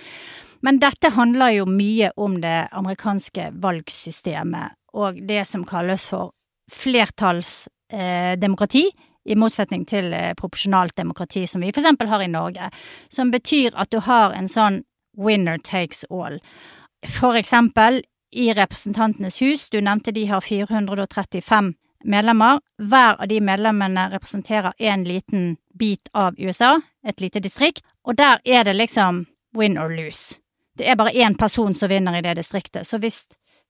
[0.64, 6.30] Men dette handler jo mye om det amerikanske valgsystemet, og det som kalles for
[6.72, 8.86] flertallsdemokrati.
[8.88, 8.92] Eh,
[9.26, 12.70] i motsetning til eh, proporsjonalt demokrati som vi eksempel har i Norge,
[13.10, 14.84] som betyr at du har en sånn
[15.16, 16.40] winner takes all.
[17.20, 18.02] For eksempel
[18.32, 21.74] i Representantenes hus, du nevnte de har 435
[22.04, 22.60] medlemmer.
[22.78, 28.40] Hver av de medlemmene representerer en liten bit av USA, et lite distrikt, og der
[28.44, 29.26] er det liksom
[29.56, 30.36] win or lose.
[30.76, 33.24] Det er bare én person som vinner i det distriktet, så hvis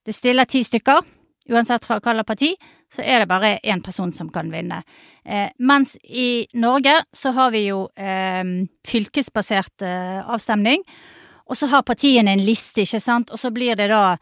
[0.07, 1.03] det stiller ti stykker,
[1.49, 2.55] uansett fra hvilket parti,
[2.93, 4.83] så er det bare én person som kan vinne.
[5.25, 8.43] Eh, mens i Norge så har vi jo eh,
[8.87, 10.83] fylkesbasert eh, avstemning,
[11.47, 14.17] og så har partiene en liste, ikke sant, og så blir det da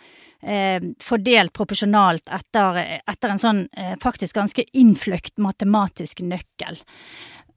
[0.44, 6.80] eh, fordelt proporsjonalt etter, etter en sånn eh, faktisk ganske innfløkt matematisk nøkkel.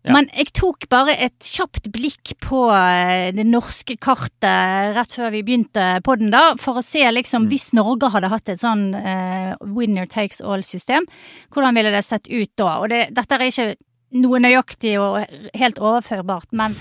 [0.08, 0.14] Ja.
[0.16, 5.44] Men jeg tok bare et kjapt blikk på eh, det norske kartet rett før vi
[5.44, 7.50] begynte på den, da, for å se liksom mm.
[7.52, 11.10] hvis Norge hadde hatt et sånn uh, winner takes all-system,
[11.52, 12.78] hvordan ville det sett ut da?
[12.80, 13.74] Og det, dette er ikke
[14.16, 15.20] noe nøyaktig og
[15.58, 16.78] helt overførbart, men,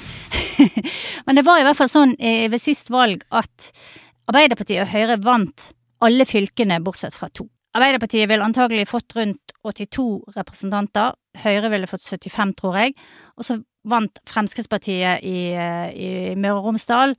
[1.26, 3.70] men det var i hvert fall sånn ved sist valg at
[4.26, 5.70] Arbeiderpartiet og Høyre vant
[6.04, 7.46] alle fylkene bortsett fra to.
[7.76, 12.94] Arbeiderpartiet ville antagelig fått rundt 82 representanter, Høyre ville fått 75, tror jeg,
[13.36, 16.08] og så vant Fremskrittspartiet i, eh, i
[16.40, 17.14] Møre og Romsdal,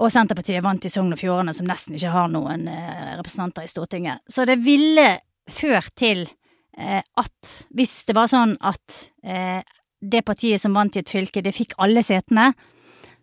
[0.00, 3.70] og Senterpartiet vant i Sogn og Fjordane, som nesten ikke har noen eh, representanter i
[3.70, 4.24] Stortinget.
[4.28, 5.18] Så det ville
[5.50, 9.60] ført til eh, at hvis det var sånn at eh,
[10.00, 12.50] det partiet som vant i et fylke, det fikk alle setene,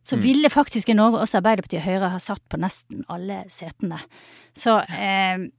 [0.08, 0.22] så mm.
[0.24, 4.00] ville faktisk i Norge også Arbeiderpartiet og Høyre ha satt på nesten alle setene.
[4.56, 5.50] Så eh,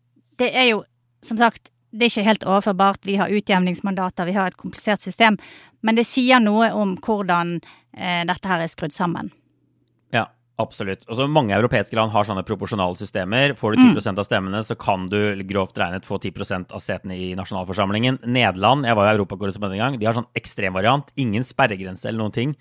[0.40, 0.84] det er jo,
[1.24, 3.04] som sagt, det er ikke helt overførbart.
[3.08, 5.38] Vi har utjevningsmandater, vi har et komplisert system.
[5.84, 9.30] Men det sier noe om hvordan eh, dette her er skrudd sammen.
[10.58, 11.04] Absolutt.
[11.06, 13.54] Og så Mange europeiske land har sånne proporsjonale systemer.
[13.58, 14.18] Får du 10 mm.
[14.18, 18.18] av stemmene, så kan du grovt regnet få 10% av setene i nasjonalforsamlingen.
[18.26, 21.14] Nederland, jeg var jo europakorrespondent en gang, de har sånn ekstremvariant.
[21.22, 22.56] Ingen sperregrense eller noen ting.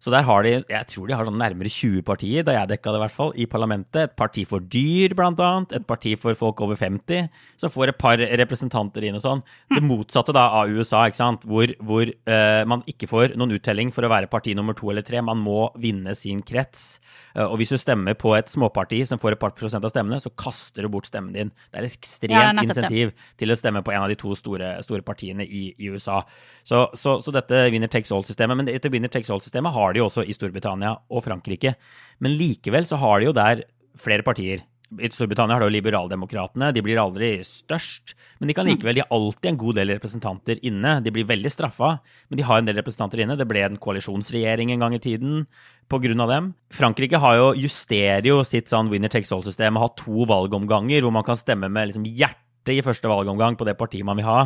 [0.00, 2.94] Så der har de, jeg tror de har sånn nærmere 20 partier, da jeg dekka
[2.94, 4.08] det i hvert fall, i parlamentet.
[4.08, 5.74] Et parti for dyr, blant annet.
[5.76, 7.28] Et parti for folk over 50,
[7.60, 9.44] som får et par representanter inn og sånn.
[9.68, 13.92] Det motsatte da av USA, ikke sant, hvor, hvor uh, man ikke får noen uttelling
[13.92, 15.20] for å være parti nummer to eller tre.
[15.24, 16.94] Man må vinne sin krets.
[17.36, 20.22] Uh, og hvis du stemmer på et småparti som får et par prosent av stemmene,
[20.24, 21.52] så kaster du bort stemmen din.
[21.68, 24.78] Det er et ekstremt ja, insentiv til å stemme på en av de to store,
[24.86, 26.22] store partiene i, i USA.
[26.64, 30.04] Så, så, så, dette winner takes all-systemet, men dette winner takes all-systemet har har de
[30.04, 31.74] jo også i Storbritannia og Frankrike.
[32.22, 33.64] Men likevel så har de jo der
[33.98, 34.62] flere partier.
[34.90, 36.72] I Storbritannia har du Liberaldemokratene.
[36.74, 38.72] De blir aldri størst, men de kan mm.
[38.72, 40.96] likevel, de har alltid en god del representanter inne.
[41.04, 41.92] De blir veldig straffa,
[42.28, 43.36] men de har en del representanter inne.
[43.38, 45.44] Det ble en koalisjonsregjering en gang i tiden
[45.90, 46.52] av dem.
[46.74, 51.14] Frankrike har jo, justerer jo sitt sånn winner takes all-system og har to valgomganger hvor
[51.14, 54.42] man kan stemme med liksom hjertet i første valgomgang på det partiet man vil ha.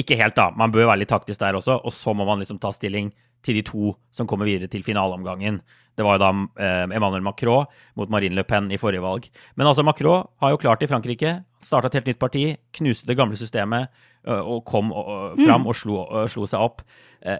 [0.00, 0.50] Ikke helt, da.
[0.56, 1.78] Man bør være litt taktisk der også.
[1.84, 3.12] Og så må man liksom ta stilling
[3.44, 5.60] til de to som kommer videre til finaleomgangen.
[5.94, 9.28] Det var jo da eh, Emmanuel Macron mot Marine Le Pen i forrige valg.
[9.54, 11.36] Men altså, Macron har jo klart i Frankrike.
[11.64, 12.44] Starta et helt nytt parti,
[12.76, 13.88] knuste det gamle systemet
[14.26, 15.68] øh, og kom og, fram mm.
[15.70, 16.82] og slo, og slo, seg opp.
[17.22, 17.38] Eh,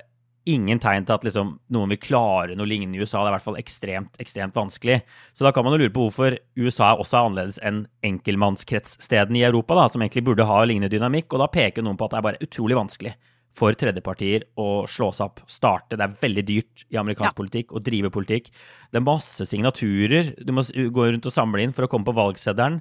[0.55, 3.25] ingen tegn til at liksom, noen vil klare noe lignende i USA.
[3.25, 5.01] Det er i hvert fall ekstremt, ekstremt vanskelig.
[5.35, 9.47] Så da kan man jo lure på hvorfor USA også er annerledes enn enkeltmannskretsstedene i
[9.49, 11.33] Europa, da, som egentlig burde ha lignende dynamikk.
[11.33, 13.17] Og da peker noen på at det er bare utrolig vanskelig
[13.55, 15.99] for tredjepartier å slå seg opp, starte.
[15.99, 17.39] Det er veldig dyrt i amerikansk ja.
[17.39, 18.51] politikk å drive politikk.
[18.91, 22.17] Det er masse signaturer du må gå rundt og samle inn for å komme på
[22.17, 22.81] valgseddelen.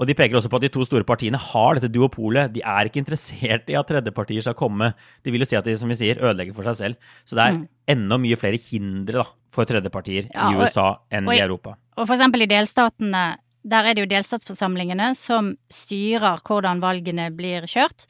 [0.00, 2.50] Og de peker også på at de to store partiene har dette duopolet.
[2.54, 4.92] De er ikke interessert i at tredjepartier skal komme.
[5.22, 7.12] De vil jo si at de som vi sier, ødelegger for seg selv.
[7.28, 7.62] Så det er mm.
[7.94, 11.76] enda mye flere hindre da, for tredjepartier ja, i USA enn og, i Europa.
[11.98, 13.24] Og for eksempel i delstatene,
[13.62, 18.08] der er det jo delstatsforsamlingene som styrer hvordan valgene blir kjørt.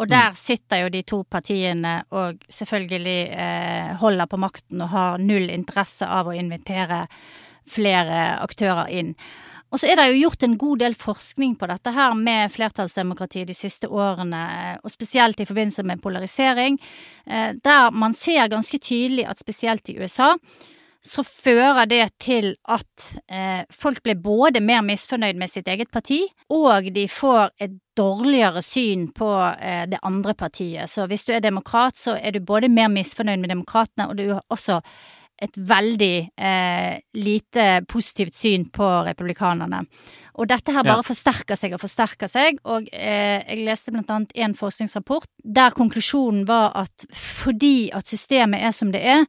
[0.00, 0.40] Og der mm.
[0.40, 6.08] sitter jo de to partiene og selvfølgelig eh, holder på makten og har null interesse
[6.08, 7.04] av å invitere
[7.68, 9.12] flere aktører inn.
[9.72, 13.46] Og så er det jo gjort en god del forskning på dette her med flertallsdemokrati
[13.48, 14.42] de siste årene,
[14.84, 16.76] og spesielt i forbindelse med polarisering,
[17.26, 20.34] eh, der man ser ganske tydelig at spesielt i USA
[21.02, 26.20] så fører det til at eh, folk blir både mer misfornøyd med sitt eget parti,
[26.52, 30.90] og de får et dårligere syn på eh, det andre partiet.
[30.90, 34.28] Så hvis du er demokrat, så er du både mer misfornøyd med demokratene, og du
[34.34, 34.80] har også
[35.42, 39.82] et veldig eh, lite positivt syn på republikanerne.
[40.38, 41.06] Og dette her bare ja.
[41.06, 46.46] forsterker seg og forsterker seg, og eh, jeg leste blant annet en forskningsrapport der konklusjonen
[46.48, 49.26] var at fordi at systemet er som det er,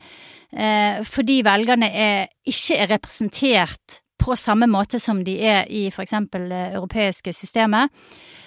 [0.53, 6.13] eh, fordi velgerne er, ikke er representert på samme måte som de er i f.eks.
[6.31, 7.91] det europeiske systemet,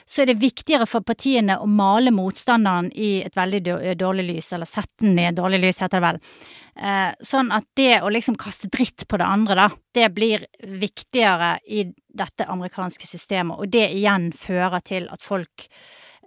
[0.06, 3.60] så er det viktigere for partiene å male motstanderen i et veldig
[3.98, 6.20] dårlig lys, eller sette den i et dårlig lys, heter det vel.
[6.76, 10.46] Eh, sånn at det å liksom kaste dritt på det andre, da, det blir
[10.80, 15.66] viktigere i dette amerikanske systemet, og det igjen fører til at folk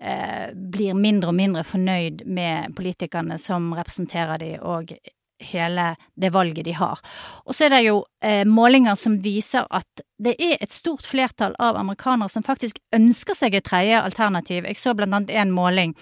[0.02, 4.94] eh, blir mindre og mindre fornøyd med politikerne som representerer de, og
[5.39, 6.99] hele det valget de har.
[7.45, 11.56] Og så er det jo eh, målinger som viser at det er et stort flertall
[11.60, 14.67] av amerikanere som faktisk ønsker seg et tredje alternativ.
[14.67, 15.95] Jeg så blant annet en måling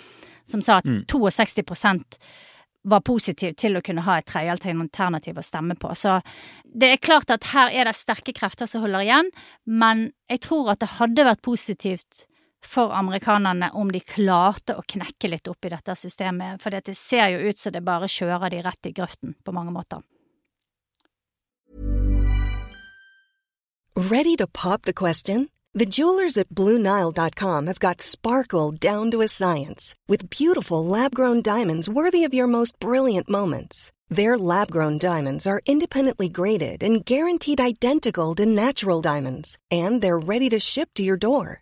[0.47, 1.04] som sa at mm.
[1.12, 2.17] 62%
[2.88, 5.91] var positiv til å kunne ha et tredje alternativ å stemme på.
[5.95, 6.19] Så
[6.63, 9.32] det er klart at her er det sterke krefter som holder igjen,
[9.65, 12.26] men jeg tror at det hadde vært positivt
[12.67, 17.32] for amerikanerne om de klarte å knekke litt opp i dette systemet, for det ser
[17.34, 20.03] jo ut som det bare kjører de rett i grøften på mange måter.
[23.97, 25.49] Ready to pop the question?
[25.73, 31.89] The jewelers at BlueNile.com have got sparkle down to a science with beautiful lab-grown diamonds
[31.89, 33.91] worthy of your most brilliant moments.
[34.10, 40.49] Their lab-grown diamonds are independently graded and guaranteed identical to natural diamonds, and they're ready
[40.49, 41.62] to ship to your door.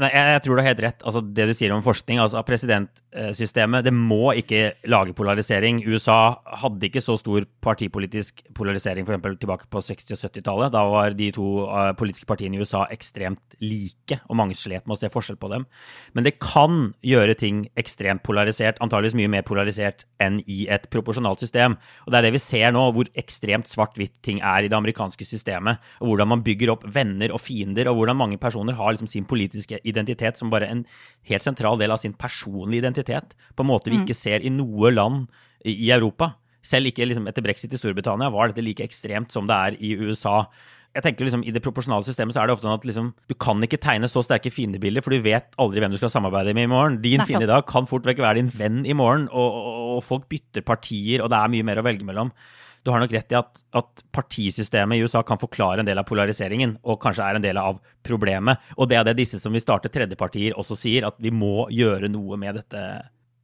[0.00, 1.02] Nei, jeg, tror du har helt rett.
[1.04, 5.82] Altså, det du sier om forskning, altså presidentsystemet, det må ikke lage polarisering.
[5.84, 9.36] USA hadde ikke så stor partipolitisk polarisering f.eks.
[9.42, 10.72] tilbake på 60- og 70-tallet.
[10.72, 14.96] Da var de to uh, politiske partiene i USA ekstremt like, og mange slet med
[14.96, 15.68] å se forskjell på dem.
[16.16, 21.44] Men det kan gjøre ting ekstremt polarisert, antageligvis mye mer polarisert enn i et proporsjonalt
[21.44, 21.76] system.
[22.06, 25.28] Og det er det vi ser nå, hvor ekstremt svart-hvitt ting er i det amerikanske
[25.28, 29.12] systemet, og hvordan man bygger opp venner og fiender, og hvordan mange personer har liksom
[29.12, 30.84] sin politiske identitet som bare en
[31.28, 34.04] helt sentral del av sin personlige identitet, på en måte vi mm.
[34.04, 35.26] ikke ser i noe land
[35.68, 36.34] i Europa.
[36.62, 39.96] Selv ikke liksom, etter brexit i Storbritannia var dette like ekstremt som det er i
[39.98, 40.44] USA.
[40.92, 43.34] Jeg tenker liksom, I det proporsjonale systemet så er det ofte sånn at liksom, du
[43.40, 46.68] kan ikke tegne så sterke fiendebilder, for du vet aldri hvem du skal samarbeide med
[46.68, 46.98] i morgen.
[47.04, 50.02] Din fiende i dag kan fort vekk være din venn i morgen, og, og, og
[50.06, 52.34] folk bytter partier, og det er mye mer å velge mellom
[52.82, 56.06] du har nok rett i at, at, partisystemet i USA kan forklare en del av
[56.08, 58.72] polariseringen, og kanskje er en del av problemet.
[58.76, 62.10] Og det er det disse som vil starte tredjepartier også sier, at vi må gjøre
[62.10, 62.82] noe med dette,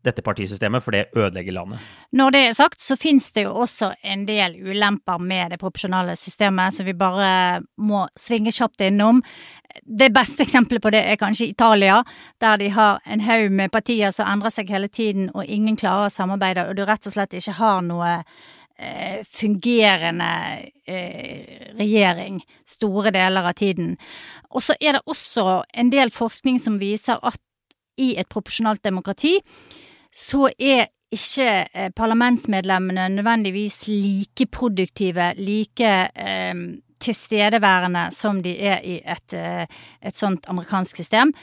[0.04, 1.86] dette partisystemet, for det ødelegger landet.
[2.18, 6.18] Når det er sagt, så finnes det jo også en del ulemper med det proporsjonale
[6.18, 9.22] systemet, som vi bare må svinge kjapt innom.
[9.84, 12.02] Det beste eksempelet på det er kanskje Italia,
[12.42, 16.10] der de har en haug med partier som endrer seg hele tiden, og ingen klarer
[16.10, 18.22] å samarbeide, og du rett og slett ikke har noe
[18.80, 23.96] Eh, fungerende eh, regjering store deler av tiden.
[24.54, 27.40] Og så er det også en del forskning som viser at
[27.98, 29.32] i et proporsjonalt demokrati
[30.14, 36.54] så er ikke eh, parlamentsmedlemmene nødvendigvis like produktive, like eh,
[37.02, 39.34] tilstedeværende som de er i et,
[40.06, 41.34] et sånt amerikansk system.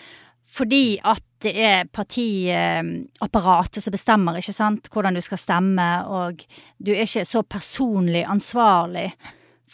[0.48, 6.45] Fordi at det er partiapparatet som bestemmer, ikke sant, hvordan du skal stemme, og
[6.81, 9.12] du er ikke så personlig ansvarlig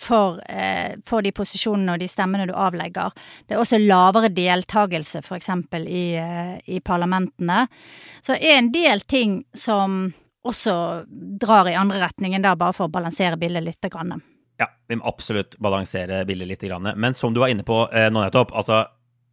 [0.02, 3.14] for, eh, for de posisjonene og de stemmene du avlegger.
[3.48, 7.68] Det er også lavere deltakelse, eksempel, i, eh, i parlamentene.
[8.22, 11.06] Så det er en del ting som også
[11.40, 13.92] drar i andre retningen, der, bare for å balansere bildet litt.
[13.92, 14.22] Grann.
[14.60, 16.62] Ja, vi må absolutt balansere bildet litt.
[16.62, 16.94] Grann.
[16.96, 18.88] Men som du var inne på eh, nå nettopp, altså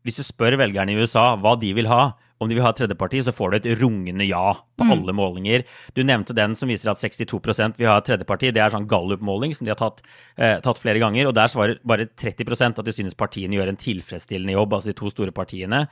[0.07, 2.79] hvis du spør velgerne i USA hva de vil ha, om de vil ha et
[2.79, 4.93] tredjeparti, så får du et rungende ja på mm.
[4.95, 5.65] alle målinger.
[5.97, 8.53] Du nevnte den som viser at 62% vil ha et tredjeparti.
[8.55, 10.05] Det er sånn Gallup-måling som de har tatt,
[10.39, 11.31] eh, tatt, flere ganger.
[11.31, 14.99] Og der svarer bare 30% at de synes partiene gjør en tilfredsstillende jobb, altså de
[15.01, 15.87] to store partiene.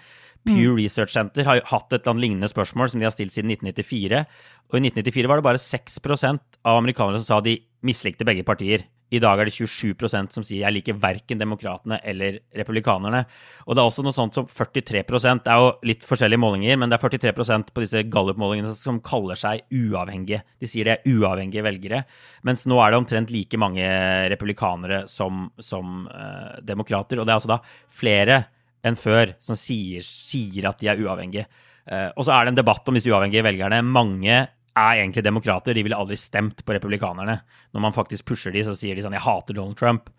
[0.47, 0.77] Pew mm.
[0.79, 4.23] Research Center har hatt et eller annet lignende spørsmål som de har stilt siden 1994.
[4.71, 8.87] Og i 1994 var det bare 6% av amerikanere som sa de mislikte begge partier.
[9.15, 13.21] I dag er det 27% som sier jeg liker verken demokratene eller republikanerne.
[13.67, 16.91] Og det er også noe sånt som 43 Det er jo litt forskjellige målinger, men
[16.91, 20.43] det er 43% på disse Gallup-målingene som kaller seg uavhengige.
[20.59, 22.03] De sier det er uavhengige velgere.
[22.43, 23.87] Mens nå er det omtrent like mange
[24.33, 27.21] republikanere som, som uh, demokrater.
[27.21, 27.63] Og det er altså da
[27.95, 28.43] flere
[28.87, 31.47] enn før som sier, sier at de er uavhengige.
[31.87, 33.85] Uh, og så er det en debatt om disse uavhengige velgerne.
[33.87, 34.43] Mange
[34.77, 35.75] er egentlig demokrater.
[35.75, 37.41] De ville aldri stemt på republikanerne.
[37.75, 40.13] Når man faktisk pusher de, så sier de sånn 'jeg hater Donald Trump'.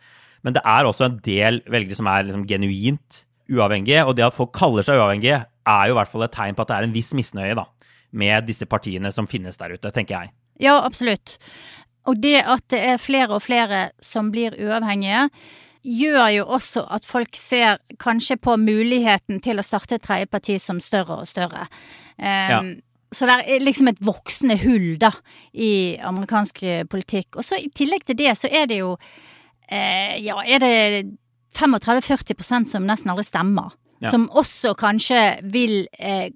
[0.44, 4.06] Men det er også en del velgere som er liksom genuint uavhengige.
[4.06, 6.62] Og det at folk kaller seg uavhengige, er jo i hvert fall et tegn på
[6.62, 7.66] at det er en viss misnøye da,
[8.12, 10.32] med disse partiene som finnes der ute, tenker jeg.
[10.60, 11.38] Ja, absolutt.
[12.08, 15.30] Og det at det er flere og flere som blir uavhengige,
[15.84, 20.58] gjør jo også at folk ser kanskje på muligheten til å starte et tredje parti
[20.60, 21.68] som større og større.
[22.18, 22.62] Um, ja
[23.12, 25.14] så det er liksom et voksende hull, da,
[25.54, 27.38] i amerikansk politikk.
[27.38, 28.96] Og så i tillegg til det, så er det jo
[29.72, 30.74] eh, Ja, er det
[31.58, 33.72] 35-40% som nesten aldri stemmer.
[34.04, 34.12] Ja.
[34.14, 36.30] Som også kanskje vil eh,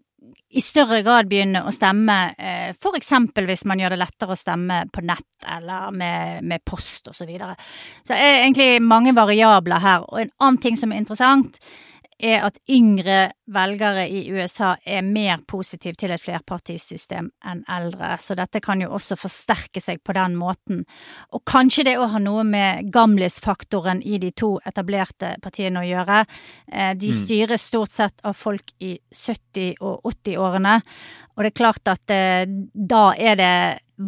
[0.52, 3.12] i større grad begynne å stemme eh, f.eks.
[3.38, 7.22] hvis man gjør det lettere å stemme på nett eller med, med post osv.
[7.22, 7.56] Så, videre.
[8.04, 10.08] så det er egentlig mange variabler her.
[10.10, 11.60] Og en annen ting som er interessant,
[12.22, 18.38] er at yngre velgere i USA er mer positive til et flerpartisystem enn eldre, så
[18.38, 20.84] dette kan jo også forsterke seg på den måten.
[21.36, 26.24] Og kanskje det òg har noe med gamlisfaktoren i de to etablerte partiene å gjøre.
[26.72, 27.20] Eh, de mm.
[27.24, 30.80] styres stort sett av folk i 70- og 80-årene,
[31.36, 32.44] og det er klart at eh,
[32.74, 33.56] da er det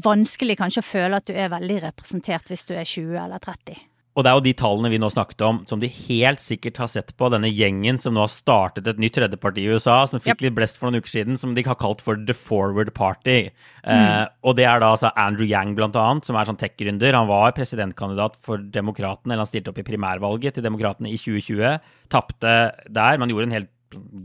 [0.03, 3.92] vanskelig kanskje å føle at du er veldig representert hvis du er 20 eller 30.
[4.14, 6.89] Og det er jo de tallene vi nå snakket om, som de helt sikkert har
[6.91, 7.30] sett på.
[7.34, 10.43] Denne gjengen som nå har startet et nytt tredjeparti i USA, som fikk yep.
[10.45, 13.49] litt blest for noen uker siden, som de har kalt for The Forward Party.
[13.82, 13.89] Mm.
[13.95, 17.18] Eh, og det er da altså Andrew Yang, blant annet, som er sånn tech-gründer.
[17.18, 21.82] Han var presidentkandidat for Demokratene, eller han stilte opp i primærvalget til Demokratene i 2020.
[22.14, 22.57] Tapte
[22.93, 23.72] der, men gjorde en helt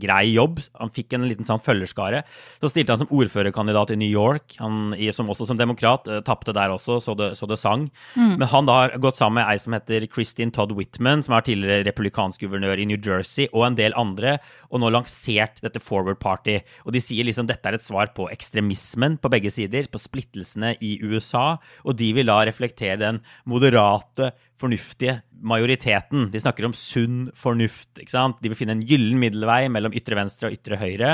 [0.01, 0.59] grei jobb.
[0.79, 2.23] Han fikk en liten sånn følgerskare.
[2.61, 6.07] Så stilte han som ordførerkandidat i New York, han, som også som demokrat.
[6.09, 7.87] Uh, Tapte der også, så det, så det sang.
[8.15, 8.35] Mm.
[8.39, 11.45] Men han da har gått sammen med ei som heter Kristin Todd Whitman, som er
[11.47, 14.37] tidligere republikansk guvernør i New Jersey, og en del andre,
[14.69, 16.59] og nå lansert dette Forward Party.
[16.85, 20.75] Og de sier liksom dette er et svar på ekstremismen på begge sider, på splittelsene
[20.85, 26.29] i USA, og de vil da reflektere den moderate fornuftige majoriteten.
[26.33, 27.91] De snakker om sunn fornuft.
[27.99, 28.41] ikke sant?
[28.43, 31.13] De vil finne en gyllen middelvei mellom ytre venstre og ytre høyre.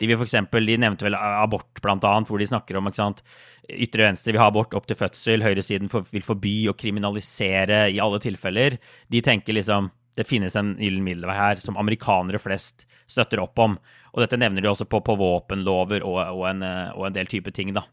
[0.00, 3.02] De vil for eksempel, de nevnte vel abort, blant annet, hvor de snakker om ikke
[3.02, 3.24] sant?
[3.70, 8.18] ytre venstre vil ha abort opp til fødsel, høyresiden vil forby og kriminalisere i alle
[8.22, 8.80] tilfeller.
[9.12, 13.76] De tenker liksom det finnes en gyllen middelvei her som amerikanere flest støtter opp om.
[14.10, 16.64] Og dette nevner de også på, på våpenlover og, og, en,
[16.96, 17.86] og en del type ting, da.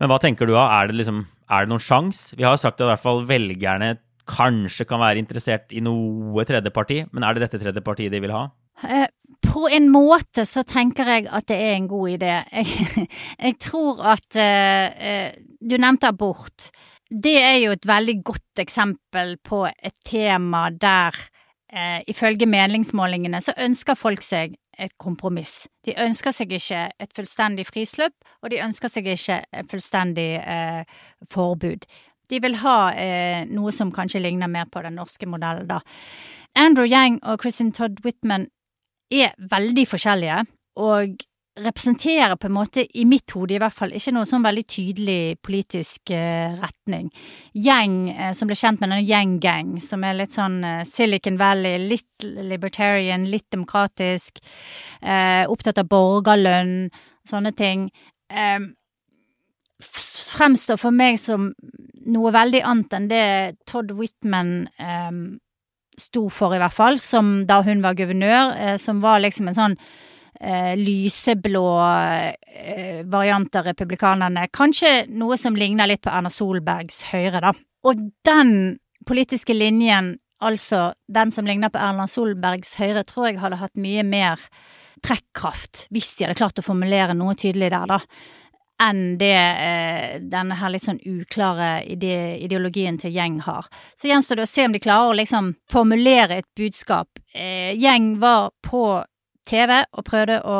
[0.00, 0.64] Men hva tenker du da?
[0.80, 1.20] Er det, liksom,
[1.52, 2.38] er det noen sjanse?
[2.38, 3.92] Vi har sagt at i hvert fall velgerne
[4.28, 8.46] kanskje kan være interessert i noe tredjeparti, men er det dette tredjepartiet de vil ha?
[8.88, 9.08] Eh,
[9.42, 12.32] på en måte så tenker jeg at det er en god idé.
[12.52, 13.08] Jeg,
[13.46, 15.28] jeg tror at uh,
[15.60, 16.70] Du nevnte abort.
[17.12, 21.12] Det er jo et veldig godt eksempel på et tema der
[21.74, 25.66] uh, ifølge meningsmålingene så ønsker folk seg et kompromiss.
[25.84, 30.80] De ønsker seg ikke et fullstendig frislipp, og de ønsker seg ikke et fullstendig uh,
[31.30, 31.84] forbud.
[32.30, 35.80] De vil ha eh, noe som kanskje ligner mer på den norske modellen, da.
[36.58, 38.48] Andrew Yang og Kristin Todd Whitman
[39.12, 40.44] er veldig forskjellige,
[40.80, 41.22] og
[41.60, 45.36] representerer på en måte, i mitt hode i hvert fall, ikke noe sånn veldig tydelig
[45.44, 47.10] politisk eh, retning.
[47.52, 51.36] Yang, eh, som ble kjent med denne Yang Gang, som er litt sånn eh, Silicon
[51.40, 54.40] Valley, litt libertarian, litt demokratisk,
[55.02, 56.88] eh, opptatt av borgerlønn,
[57.28, 57.90] sånne ting.
[58.32, 58.70] Eh,
[60.32, 61.52] fremstår for meg som
[62.12, 63.26] noe veldig annet enn det
[63.68, 65.10] Todd Whitman eh,
[65.98, 69.58] sto for, i hvert fall, som da hun var guvernør, eh, som var liksom en
[69.58, 69.76] sånn
[70.40, 71.66] eh, lyseblå
[72.48, 74.48] eh, variant av republikanerne.
[74.54, 77.54] Kanskje noe som ligner litt på Erna Solbergs Høyre, da.
[77.88, 78.52] Og den
[79.08, 84.04] politiske linjen, altså den som ligner på Erna Solbergs Høyre, tror jeg hadde hatt mye
[84.06, 84.40] mer
[85.02, 87.98] trekkraft hvis de hadde klart å formulere noe tydelig der, da
[88.82, 93.68] enn det eh, denne her litt sånn uklare ide ideologien til Gjeng har.
[93.96, 97.22] Så gjenstår det å se om de klarer å liksom formulere et budskap.
[97.34, 99.02] Eh, Gjeng var på
[99.48, 100.58] TV og prøvde å,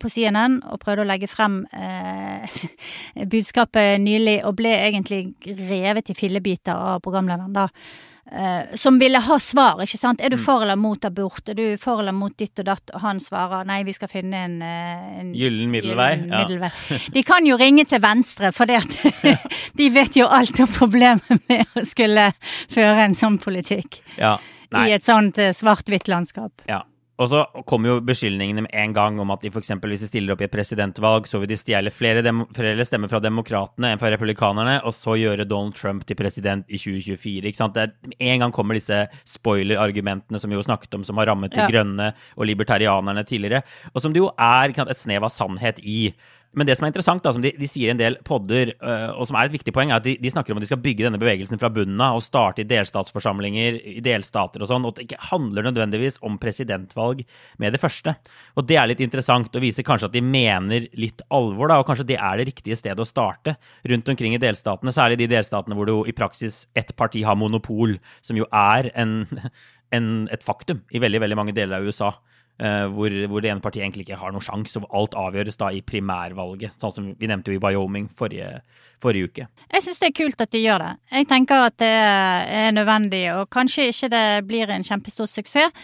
[0.00, 2.58] på CNN og prøvde å legge frem eh,
[3.34, 7.68] budskapet nylig, og ble egentlig revet i fillebiter av programlederen, da.
[8.32, 10.20] Eh, som ville ha svar, ikke sant.
[10.20, 11.48] Er du for eller mot abort?
[11.48, 12.94] Er du for eller mot ditt og datt?
[12.94, 16.98] Og han svarer nei, vi skal finne en, eh, en Gyllen middelvei, gyllen ja.
[17.14, 19.38] De kan jo ringe til Venstre, for det at
[19.78, 22.30] de vet jo alt om problemet med å skulle
[22.72, 24.38] føre en sånn politikk Ja.
[24.74, 26.64] I et sånt eh, svart-hvitt landskap.
[26.66, 26.80] Ja.
[27.22, 29.70] Og så kommer jo beskyldningene med en gang om at de f.eks.
[29.78, 32.24] hvis de stiller opp i et presidentvalg, så vil de stjele flere,
[32.56, 36.80] flere stemmer fra demokratene enn fra republikanerne, og så gjøre Donald Trump til president i
[36.80, 37.46] 2024.
[37.46, 37.78] ikke sant?
[37.78, 41.62] Er, en gang kommer disse spoiler-argumentene som vi jo snakket om, som har rammet de
[41.62, 41.68] Ja.
[41.70, 43.62] grønne og libertarianerne tidligere,
[43.94, 46.14] og som det jo er sant, et snev av sannhet i.
[46.54, 49.10] Men det som er interessant, da, som de, de sier i en del podder, uh,
[49.18, 50.80] og som er et viktig poeng, er at de, de snakker om at de skal
[50.82, 54.94] bygge denne bevegelsen fra bunnen av og starte i delstatsforsamlinger, i delstater og sånn, og
[54.94, 57.24] at det ikke handler nødvendigvis om presidentvalg
[57.62, 58.16] med det første.
[58.54, 61.88] Og det er litt interessant å vise kanskje at de mener litt alvor, da, og
[61.90, 63.56] kanskje det er det riktige stedet å starte
[63.90, 67.38] rundt omkring i delstatene, særlig de delstatene hvor det jo i praksis ett parti har
[67.38, 69.24] monopol, som jo er en,
[69.96, 72.14] en, et faktum i veldig, veldig mange deler av USA.
[72.54, 75.72] Eh, hvor, hvor det ene partiet egentlig ikke har noen sjanse, og alt avgjøres da
[75.74, 76.76] i primærvalget.
[76.78, 78.60] Sånn som vi nevnte jo i Wyoming forrige,
[79.02, 79.46] forrige uke.
[79.72, 80.92] Jeg syns det er kult at de gjør det.
[81.18, 85.74] Jeg tenker at det er nødvendig, og kanskje ikke det blir en kjempestor suksess.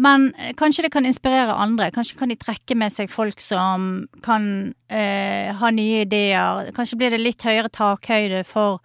[0.00, 1.90] Men kanskje det kan inspirere andre.
[1.94, 4.46] Kanskje kan de trekke med seg folk som kan
[4.90, 6.72] uh, ha nye ideer.
[6.74, 8.80] Kanskje blir det litt høyere takhøyde for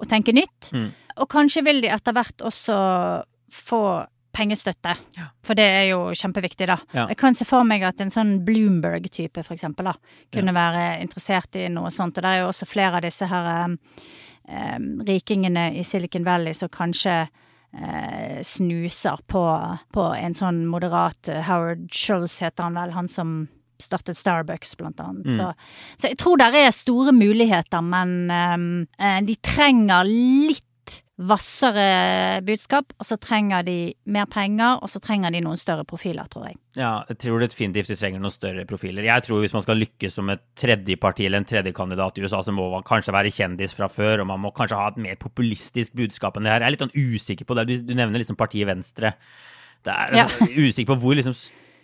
[0.00, 0.72] å tenke nytt.
[0.74, 0.88] Mm.
[1.22, 2.80] Og kanskje vil de etter hvert også
[3.54, 3.82] få
[4.32, 4.94] pengestøtte.
[5.46, 6.78] For det er jo kjempeviktig, da.
[6.94, 7.06] Ja.
[7.10, 9.94] Jeg kan se for meg at en sånn Bloomberg-type, for eksempel, da,
[10.34, 12.18] kunne være interessert i noe sånt.
[12.18, 13.78] Og det er jo også flere av disse her um,
[14.48, 14.78] eh,
[15.10, 19.44] rikingene i Silicon Valley som kanskje uh, snuser på,
[19.94, 23.40] på en sånn moderat eh, Howard Schultz heter han vel, han som
[23.80, 25.26] startet Starbucks, blant annet.
[25.26, 25.36] Mm.
[25.36, 25.52] Så,
[25.96, 28.58] så jeg tror det er store muligheter, men eh,
[29.00, 30.66] eh, de trenger litt
[31.20, 33.76] hvassere budskap, og så trenger de
[34.12, 36.56] mer penger, og så trenger de noen større profiler, tror jeg.
[36.78, 39.04] Ja, jeg tror definitivt de trenger noen større profiler.
[39.08, 42.54] Jeg tror hvis man skal lykkes som et tredjeparti eller en tredjekandidat i USA, så
[42.56, 45.96] må man kanskje være kjendis fra før, og man må kanskje ha et mer populistisk
[45.98, 46.64] budskap enn det her.
[46.64, 47.66] Jeg er litt sånn usikker på det.
[47.70, 49.14] Du, du nevner liksom partiet Venstre.
[49.84, 50.28] Det er Ja.
[50.68, 51.36] usikker på hvor liksom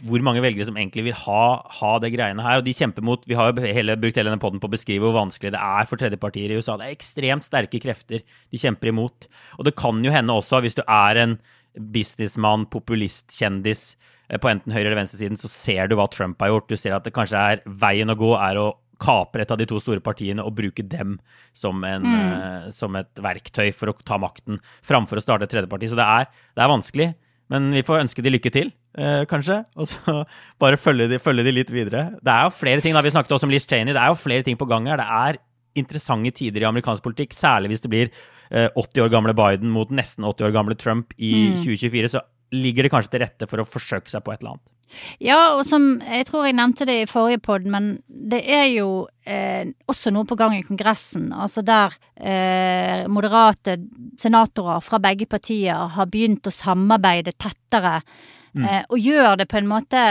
[0.05, 1.43] hvor mange velgere som egentlig vil ha,
[1.79, 2.61] ha det greiene her.
[2.61, 5.07] Og de kjemper mot Vi har jo hele, brukt hele denne podden på å beskrive
[5.07, 6.77] hvor vanskelig det er for tredjepartier i USA.
[6.77, 9.29] Det er ekstremt sterke krefter de kjemper imot.
[9.57, 11.39] Og det kan jo hende også, hvis du er en
[11.77, 13.85] businessmann, populist-kjendis
[14.29, 16.69] eh, på enten høyre- eller venstresiden, så ser du hva Trump har gjort.
[16.73, 18.73] Du ser at det kanskje er veien å gå er å
[19.03, 21.19] kapre et av de to store partiene og bruke dem
[21.57, 25.91] som, en, eh, som et verktøy for å ta makten, framfor å starte et tredjeparti.
[25.93, 27.15] Så det er, det er vanskelig.
[27.53, 29.63] Men vi får ønske de lykke til, eh, kanskje.
[29.81, 30.21] Og så
[30.63, 32.09] bare følge de, følge de litt videre.
[32.21, 33.95] Det er jo flere ting, da vi snakket også om Liz Cheney.
[33.95, 35.03] Det er jo flere ting på gang her.
[35.03, 35.43] Det er
[35.77, 38.09] interessante tider i amerikansk politikk, særlig hvis det blir
[38.49, 42.15] uh, 80 år gamle Biden mot nesten 80 år gamle Trump i 2024.
[42.15, 42.23] Så
[42.57, 44.73] ligger det kanskje til rette for å forsøke seg på et eller annet.
[45.19, 48.91] Ja, og som jeg tror jeg nevnte det i forrige pod, men det er jo
[49.27, 51.33] eh, også noe på gang i Kongressen.
[51.35, 53.81] Altså der eh, moderate
[54.21, 57.99] senatorer fra begge partier har begynt å samarbeide tettere.
[58.65, 60.03] Eh, og gjør det på en måte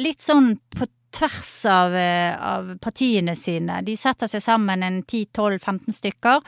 [0.00, 3.82] litt sånn på tvers av, eh, av partiene sine.
[3.84, 6.40] De setter seg sammen en 10-12-15 stykker.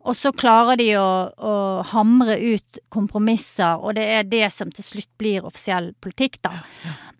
[0.00, 1.54] Og så klarer de å, å
[1.90, 6.54] hamre ut kompromisser, og det er det som til slutt blir offisiell politikk, da.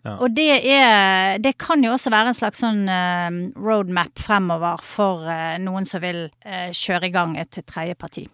[0.01, 0.15] Ja.
[0.15, 5.29] Og det er Det kan jo også være en slags sånn eh, roadmap fremover for
[5.29, 8.25] eh, noen som vil kjøre i gang et tredje parti.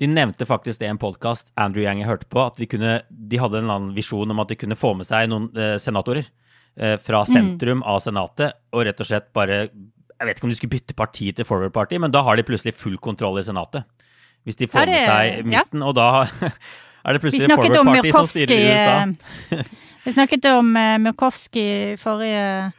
[0.00, 3.40] De nevnte faktisk det i en podkast Andrew Yang hørte på, at de, kunne, de
[3.40, 6.24] hadde en eller annen visjon om at de kunne få med seg noen eh, senatorer
[6.24, 10.56] eh, fra sentrum av Senatet, og rett og slett bare Jeg vet ikke om de
[10.56, 13.84] skulle bytte parti til Forward Party, men da har de plutselig full kontroll i Senatet.
[14.48, 16.08] Hvis de får det- med seg midten, og da
[17.04, 19.58] er det plutselig Forward Party Party som styrer i USA.
[19.58, 19.64] eh,
[20.04, 21.66] Vi snakket om uh, Murkowski
[22.00, 22.72] forrige,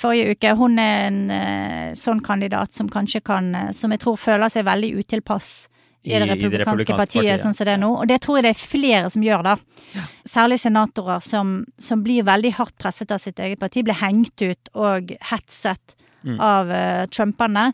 [0.00, 0.54] forrige uke.
[0.56, 4.64] Hun er en eh, sånn kandidat som kanskje kan eh, Som jeg tror føler seg
[4.64, 5.68] veldig utilpass
[6.02, 7.40] i, det i det republikanske republikanske partiet, partiet.
[7.44, 7.90] sånn som det er nå.
[8.00, 9.56] Og det tror jeg det er flere som gjør, da.
[10.24, 13.82] Særlig senatorer som, som blir veldig hardt presset av sitt eget parti.
[13.84, 16.36] Blir hengt ut og hetset Mm.
[16.38, 17.72] av uh, trumperne.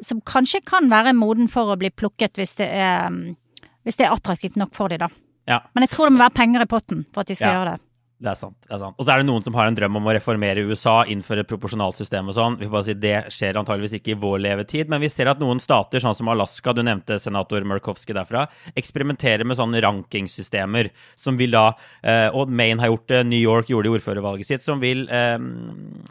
[0.00, 3.34] Som kanskje kan være moden for å bli plukket hvis det er, mm,
[3.82, 5.08] hvis det er attraktivt nok for dem, da.
[5.50, 5.58] Ja.
[5.74, 7.56] Men jeg tror det må være penger i potten for at de skal Ja.
[7.58, 7.80] gjøre det.
[8.20, 8.56] Det er sant.
[8.66, 8.96] det er sant.
[9.00, 11.48] Og så er det noen som har en drøm om å reformere USA, innføre et
[11.48, 12.58] proporsjonalt system og sånn.
[12.60, 15.40] Vi får bare si Det skjer antageligvis ikke i vår levetid, men vi ser at
[15.40, 18.44] noen stater, sånn som Alaska, du nevnte senator Murkowski derfra,
[18.76, 21.70] eksperimenterer med sånne rankingsystemer som vil da
[22.04, 25.06] eh, Og Maine har gjort det, New York gjorde det i ordførervalget sitt, som vil,
[25.08, 25.38] eh,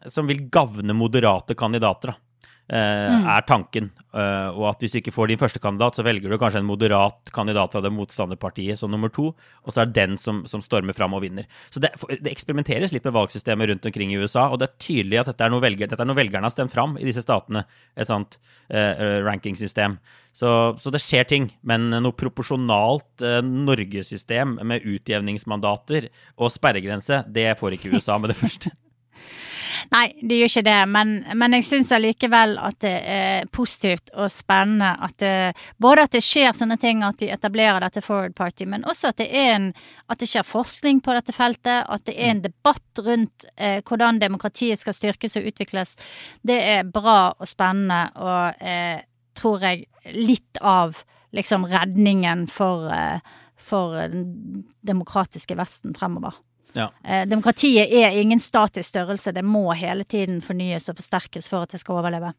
[0.10, 2.16] som vil gagne moderate kandidater.
[2.16, 2.29] da.
[2.70, 3.90] Eh, er tanken.
[4.14, 6.70] Eh, og at hvis du ikke får din første kandidat, så velger du kanskje en
[6.70, 10.64] moderat kandidat fra det motstanderpartiet som nummer to, og så er det den som, som
[10.66, 11.50] stormer fram og vinner.
[11.74, 15.22] Så det, det, eksperimenteres litt med valgsystemet rundt omkring i USA, og det er tydelig
[15.22, 17.66] at dette er noe, velger, dette er noe velgerne har stemt fram i disse statene,
[18.00, 18.40] et sånt
[18.70, 20.00] eh, rankingsystem.
[20.36, 20.50] Så,
[20.80, 27.78] så, det skjer ting, men noe proporsjonalt eh, norgesystem med utjevningsmandater og sperregrense, det får
[27.78, 28.74] ikke USA med det første.
[29.94, 34.32] Nei, det gjør ikke det, men, men jeg syns allikevel at det er positivt og
[34.34, 35.36] spennende at det
[35.82, 39.20] Både at det skjer sånne ting, at de etablerer dette Forward Party, men også at
[39.22, 39.68] det er en
[40.10, 44.20] At det skjer forskning på dette feltet, at det er en debatt rundt eh, hvordan
[44.22, 45.96] demokratiet skal styrkes og utvikles.
[46.42, 49.06] Det er bra og spennende, og eh,
[49.38, 51.04] tror jeg litt av
[51.36, 53.20] liksom redningen for, eh,
[53.56, 56.38] for den demokratiske Vesten fremover.
[56.78, 56.90] Ja.
[57.04, 61.74] Eh, demokratiet er ingen statisk størrelse, det må hele tiden fornyes og forsterkes for at
[61.74, 62.34] det skal overleve.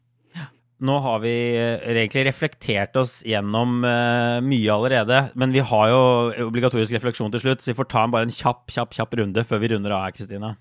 [0.81, 5.99] Nå har vi eh, egentlig reflektert oss gjennom uh, mye allerede, men vi har jo
[6.47, 9.43] obligatorisk refleksjon til slutt, så vi får ta en bare en kjapp, kjapp, kjapp runde
[9.45, 10.55] før vi runder av her, Kristina.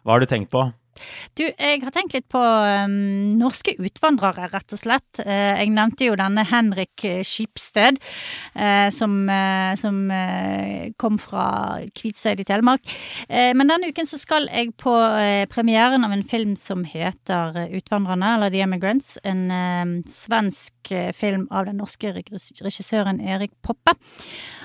[0.00, 0.62] Hva har du tenkt på?
[1.38, 5.20] Du, jeg har tenkt litt på um, norske utvandrere, rett og slett.
[5.22, 8.00] Uh, jeg nevnte jo denne Henrik Skipsted,
[8.56, 10.00] uh, som, uh, som
[11.00, 11.46] kom fra
[11.96, 12.84] Kvitseid i Telemark.
[13.28, 14.92] men denne uken så skal jeg på
[15.52, 19.16] premieren av en film som heter Utvandrerne, eller The Immigrants'.
[19.28, 23.94] En svensk film av den norske regissøren Erik Poppe.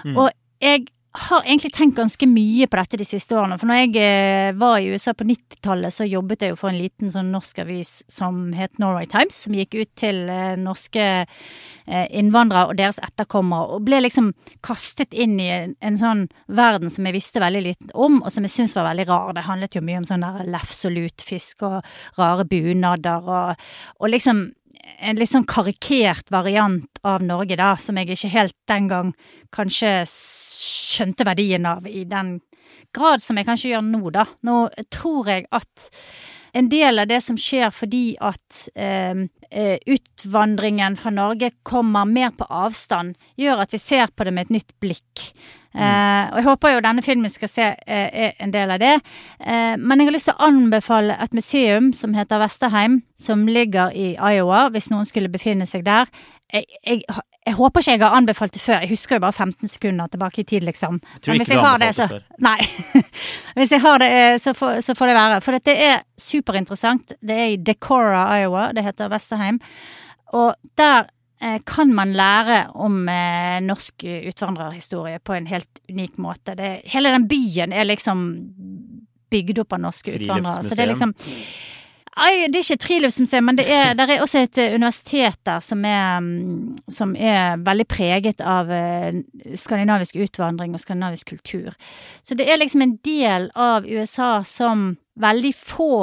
[0.05, 0.17] Mm.
[0.17, 0.29] Og
[0.63, 3.59] jeg har egentlig tenkt ganske mye på dette de siste årene.
[3.61, 6.79] For når jeg eh, var i USA på 90-tallet, så jobbet jeg jo for en
[6.81, 12.07] liten sånn norsk avis som het Norway Times, som gikk ut til eh, norske eh,
[12.17, 14.31] innvandrere og deres etterkommere, og ble liksom
[14.65, 18.55] kastet inn i en, sånn verden som jeg visste veldig lite om, og som jeg
[18.55, 19.37] syntes var veldig rar.
[19.37, 21.79] Det handlet jo mye om sånn der lefs og lutfisk og
[22.17, 23.69] rare bunader og,
[24.01, 24.47] og liksom
[25.03, 29.13] en litt sånn karikert variant av Norge, da, som jeg ikke helt den gang
[29.55, 30.01] kanskje
[30.63, 32.37] skjønte verdien av i den
[32.95, 34.27] grad som jeg kanskje gjør nå, da.
[34.47, 34.57] Nå
[34.93, 35.89] tror jeg at
[36.53, 42.29] en del av det som skjer fordi at eh, eh, utvandringen fra Norge kommer mer
[42.37, 45.23] på avstand, gjør at vi ser på det med et nytt blikk.
[45.73, 45.81] Mm.
[45.81, 48.93] Eh, og jeg håper jo denne filmen skal se eh, en del av det.
[49.41, 53.95] Eh, men jeg har lyst til å anbefale et museum som heter Vesterheim, som ligger
[53.97, 56.11] i Iowa, hvis noen skulle befinne seg der.
[56.53, 57.01] Jeg, jeg,
[57.43, 58.83] jeg håper ikke jeg har anbefalt det før.
[58.85, 60.99] Jeg husker jo bare 15 sekunder tilbake i tid, liksom.
[61.15, 62.21] Jeg tror ikke du har det, før.
[62.43, 62.59] Nei.
[63.57, 65.41] hvis jeg har det, eh, så får, så får det være.
[65.43, 67.17] For dette er superinteressant.
[67.19, 68.69] Det er i Decora, Iowa.
[68.75, 69.59] Det heter Vesterheim.
[70.39, 71.09] Og der
[71.43, 76.55] eh, kan man lære om eh, norsk utvandrerhistorie på en helt unik måte.
[76.59, 78.23] Det, hele den byen er liksom
[79.33, 80.63] bygd opp av norske utvandrere.
[80.63, 81.15] Så det er liksom
[82.13, 85.63] Nei, det er ikke et friluftsmuseum, men det er, er, også et eh, universitet der
[85.65, 89.23] som er, mm, som er veldig preget av eh,
[89.57, 91.73] skandinavisk utvandring og skandinavisk kultur.
[92.21, 95.93] Så det er liksom en del av USA som veldig få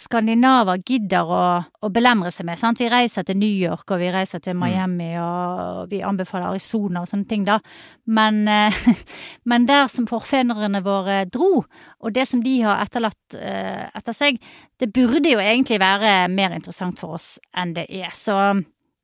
[0.00, 2.58] skandinaver gidder å, å, belemre seg med.
[2.58, 2.80] Sant?
[2.82, 4.64] Vi reiser til New York, og vi reiser til mm.
[4.64, 7.60] Miami, og vi anbefaler Arizona og sånne ting, da.
[8.10, 8.80] Men, eh,
[9.50, 14.42] men der som forfedrene våre dro, og det som de har etterlatt eh, etter seg,
[14.82, 18.10] det burde jo egentlig være mer interessant for oss enn det er.
[18.18, 18.34] Så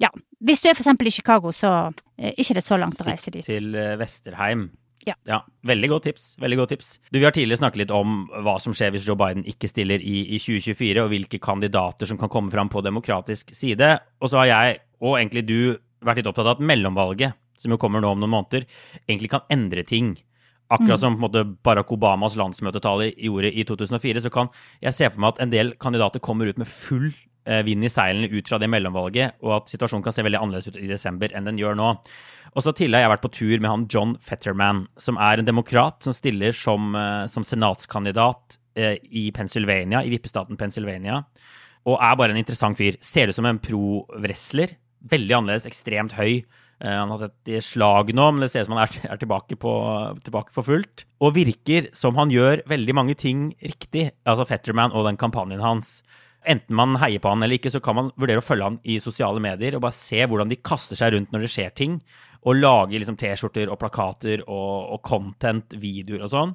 [0.00, 0.10] ja.
[0.40, 3.32] Hvis du er for eksempel i Chicago, så er ikke det så langt å reise
[3.34, 3.44] dit.
[3.46, 4.70] Til eh, Vesterheim.
[5.08, 5.14] Ja.
[5.24, 5.40] ja.
[5.66, 6.34] Veldig godt tips.
[6.40, 6.88] veldig godt tips.
[7.10, 10.02] Du, Vi har tidligere snakket litt om hva som skjer hvis Joe Biden ikke stiller
[10.02, 13.94] i, i 2024, og hvilke kandidater som kan komme fram på demokratisk side.
[14.20, 15.60] Og så har jeg, og egentlig du,
[16.04, 18.66] vært litt opptatt av at mellomvalget, som jo kommer nå om noen måneder,
[19.06, 20.14] egentlig kan endre ting.
[20.70, 21.02] Akkurat mm.
[21.02, 24.52] som måte, Barack Obamas landsmøtetale gjorde i 2004, så kan
[24.84, 27.10] jeg se for meg at en del kandidater kommer ut med full
[27.66, 30.78] vind i seilene ut fra det mellomvalget, og at situasjonen kan se veldig annerledes ut
[30.78, 31.88] i desember enn den gjør nå.
[32.56, 35.48] Og så tidligere har jeg vært på tur med han John Fetterman, som er en
[35.48, 41.20] demokrat som stiller som, uh, som senatskandidat uh, i Pennsylvania, i vippestaten Pennsylvania.
[41.88, 42.98] Og er bare en interessant fyr.
[43.04, 44.74] Ser ut som en pro-wrestler.
[45.10, 46.42] Veldig annerledes, ekstremt høy.
[46.80, 49.72] Han har sett slag nå, men det ser ut som han er tilbake, på,
[50.24, 51.04] tilbake, for fullt.
[51.24, 55.98] Og virker som han gjør veldig mange ting riktig, altså Fetterman og den kampanjen hans.
[56.48, 58.96] Enten man heier på han eller ikke, så kan man vurdere å følge han i
[59.02, 62.00] sosiale medier og bare se hvordan de kaster seg rundt når det skjer ting
[62.48, 66.54] og lage liksom T-skjorter og plakater og, og content, videoer og sånn.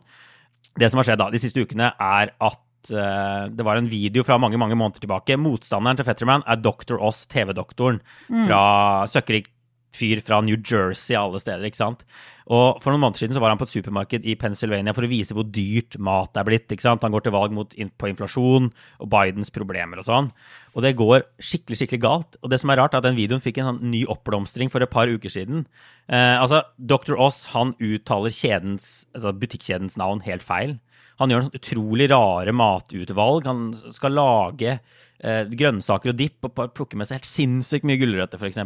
[0.76, 4.26] Det som har skjedd da, de siste ukene, er at uh, det var en video
[4.26, 5.38] fra mange mange måneder tilbake.
[5.38, 6.98] Motstanderen til Fetterman er Dr.
[6.98, 8.48] Oss, TV-doktoren mm.
[8.48, 8.64] fra
[9.12, 9.52] Søkkrik
[9.96, 12.04] fyr fra New Jersey alle steder, ikke sant.
[12.46, 15.10] Og For noen måneder siden så var han på et supermarked i Pennsylvania for å
[15.10, 16.68] vise hvor dyrt mat er blitt.
[16.70, 17.02] ikke sant?
[17.02, 18.70] Han går til valg mot, på inflasjon
[19.02, 20.30] og Bidens problemer og sånn.
[20.76, 22.38] Og det går skikkelig skikkelig galt.
[22.44, 24.86] Og det som er rart, er at den videoen fikk en sånn ny oppblomstring for
[24.86, 25.66] et par uker siden.
[26.06, 27.16] Eh, altså, Dr.
[27.18, 30.78] Oss han uttaler kjedens, altså butikkjedens navn helt feil.
[31.22, 33.48] Han gjør noen utrolig rare matutvalg.
[33.48, 33.66] Han
[33.96, 38.60] skal lage eh, grønnsaker og dipp og plukke med seg helt sinnssykt mye gulrøtter, f.eks.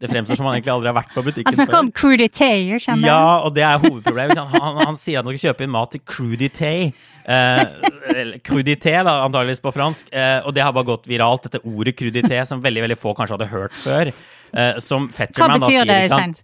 [0.00, 1.52] Det fremstår som han egentlig aldri har vært på butikken før.
[1.52, 3.08] Han snakker om crudité, skjønner du?
[3.10, 4.38] Ja, og det er hovedproblemet.
[4.40, 6.72] Han, han, han, sier at han skal kjøpe inn mat til crudité.
[7.28, 7.60] Eh,
[8.48, 10.08] crudité, da, antageligvis på fransk.
[10.08, 13.36] Eh, og det har bare gått viralt, dette ordet crudité, som veldig veldig få kanskje
[13.36, 14.12] hadde hørt før.
[14.56, 16.34] Eh, som Fetterman Hva betyr det, Øystein?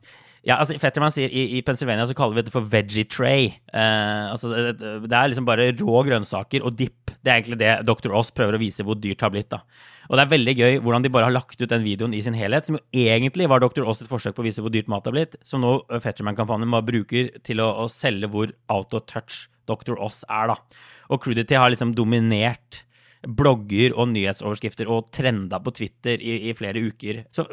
[0.47, 3.49] Ja, altså Fetterman sier i, i, Pennsylvania så kaller vi det for veggie tray.
[3.73, 7.11] Eh, altså det, det, er liksom bare rå grønnsaker og dipp.
[7.19, 8.13] Det er egentlig det Dr.
[8.15, 9.51] Oss prøver å vise hvor dyrt det har blitt.
[9.51, 9.65] da.
[10.09, 12.37] Og det er veldig gøy hvordan de bare har lagt ut den videoen i sin
[12.39, 13.85] helhet, som jo egentlig var Dr.
[13.89, 16.89] Oss et forsøk på å vise hvor dyrt mat har blitt, som nå Fetterman-kampanjen bare
[16.89, 19.97] bruker til å, å, selge hvor out of touch Dr.
[19.99, 20.83] Oss er, da.
[21.11, 22.86] Og Crudity har liksom dominert
[23.27, 27.25] blogger og nyhetsoverskrifter og trenda på Twitter i, i, flere uker.
[27.35, 27.47] Så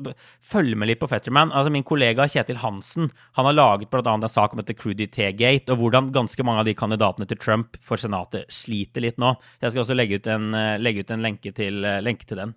[0.53, 1.51] følg med litt på Fetterman.
[1.51, 4.03] Altså, min kollega Kjetil Hansen han har laget bl.a.
[4.13, 8.01] en sak om dette Crudity-gate, og hvordan ganske mange av de kandidatene til Trump for
[8.01, 9.33] Senatet sliter litt nå.
[9.57, 12.27] Så jeg skal også legge ut en, eh, legge ut en lenke, til, eh, lenke,
[12.29, 12.53] til, den.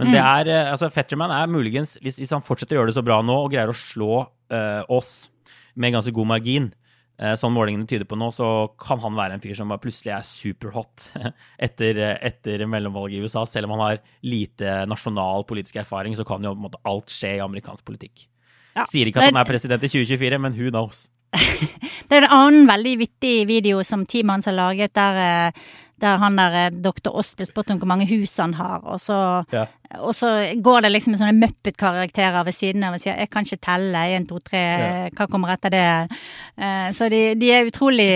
[0.00, 0.14] Men mm.
[0.14, 3.06] det er, eh, altså, Fetterman er muligens, hvis, hvis, han fortsetter å gjøre det så
[3.06, 5.28] bra nå og greier å slå uh, oss
[5.74, 6.72] med ganske god margin,
[7.14, 8.46] sånn målingene tyder på nå, så
[8.80, 11.08] kan han være en fyr som plutselig er superhot
[11.66, 13.44] etter, etter mellomvalget i USA.
[13.46, 17.44] Selv om han har lite nasjonal politisk erfaring, så kan jo måte, alt skje i
[17.44, 18.26] amerikansk politikk.
[18.74, 21.06] Ja, Sier ikke at han er president i 2024, men who knows?
[22.08, 25.64] det er en annen veldig vittig video som Timans har laget, der, eh,
[26.04, 29.00] der han der eh, doktor Oss blir spurt om hvor mange hus han har, og
[29.02, 29.18] så,
[29.54, 29.66] ja.
[29.98, 30.30] og så
[30.62, 34.28] går det liksom sånne Muppet-karakterer ved siden av og sier 'jeg kan ikke telle', én,
[34.28, 35.08] to, tre, ja.
[35.10, 36.18] hva kommer etter det?
[36.56, 38.10] Eh, så de, de er utrolig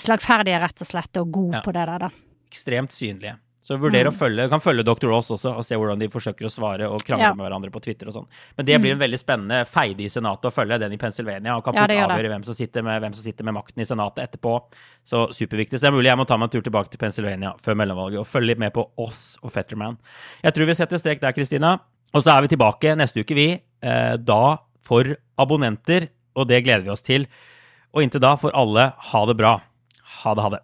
[0.00, 1.62] slagferdige, rett og slett, og gode ja.
[1.62, 2.10] på det der, da.
[2.48, 3.36] Ekstremt synlige.
[3.68, 4.14] Så vurder mm.
[4.14, 5.10] å følge, kan følge Dr.
[5.10, 7.34] Ross også og se hvordan de forsøker å svare og krangle ja.
[7.36, 8.28] med hverandre på Twitter og sånn.
[8.56, 9.02] Men det blir en mm.
[9.02, 12.46] veldig spennende feide i Senatet å følge, den i Pennsylvania, og kan ja, avgjøre hvem
[12.46, 14.54] som, med, hvem som, sitter med, makten i Senatet etterpå.
[15.04, 15.76] Så superviktig.
[15.76, 18.22] Så det er mulig jeg må ta meg en tur tilbake til Pennsylvania før mellomvalget
[18.22, 20.00] og følge litt med på oss og Fetterman.
[20.46, 21.74] Jeg tror vi setter strek der, Kristina.
[22.16, 23.50] Og så er vi tilbake neste uke, vi.
[23.84, 24.42] Eh, da
[24.88, 27.28] for abonnenter, og det gleder vi oss til.
[27.92, 29.58] Og inntil da får alle ha det bra.
[30.22, 30.62] Ha det, ha det.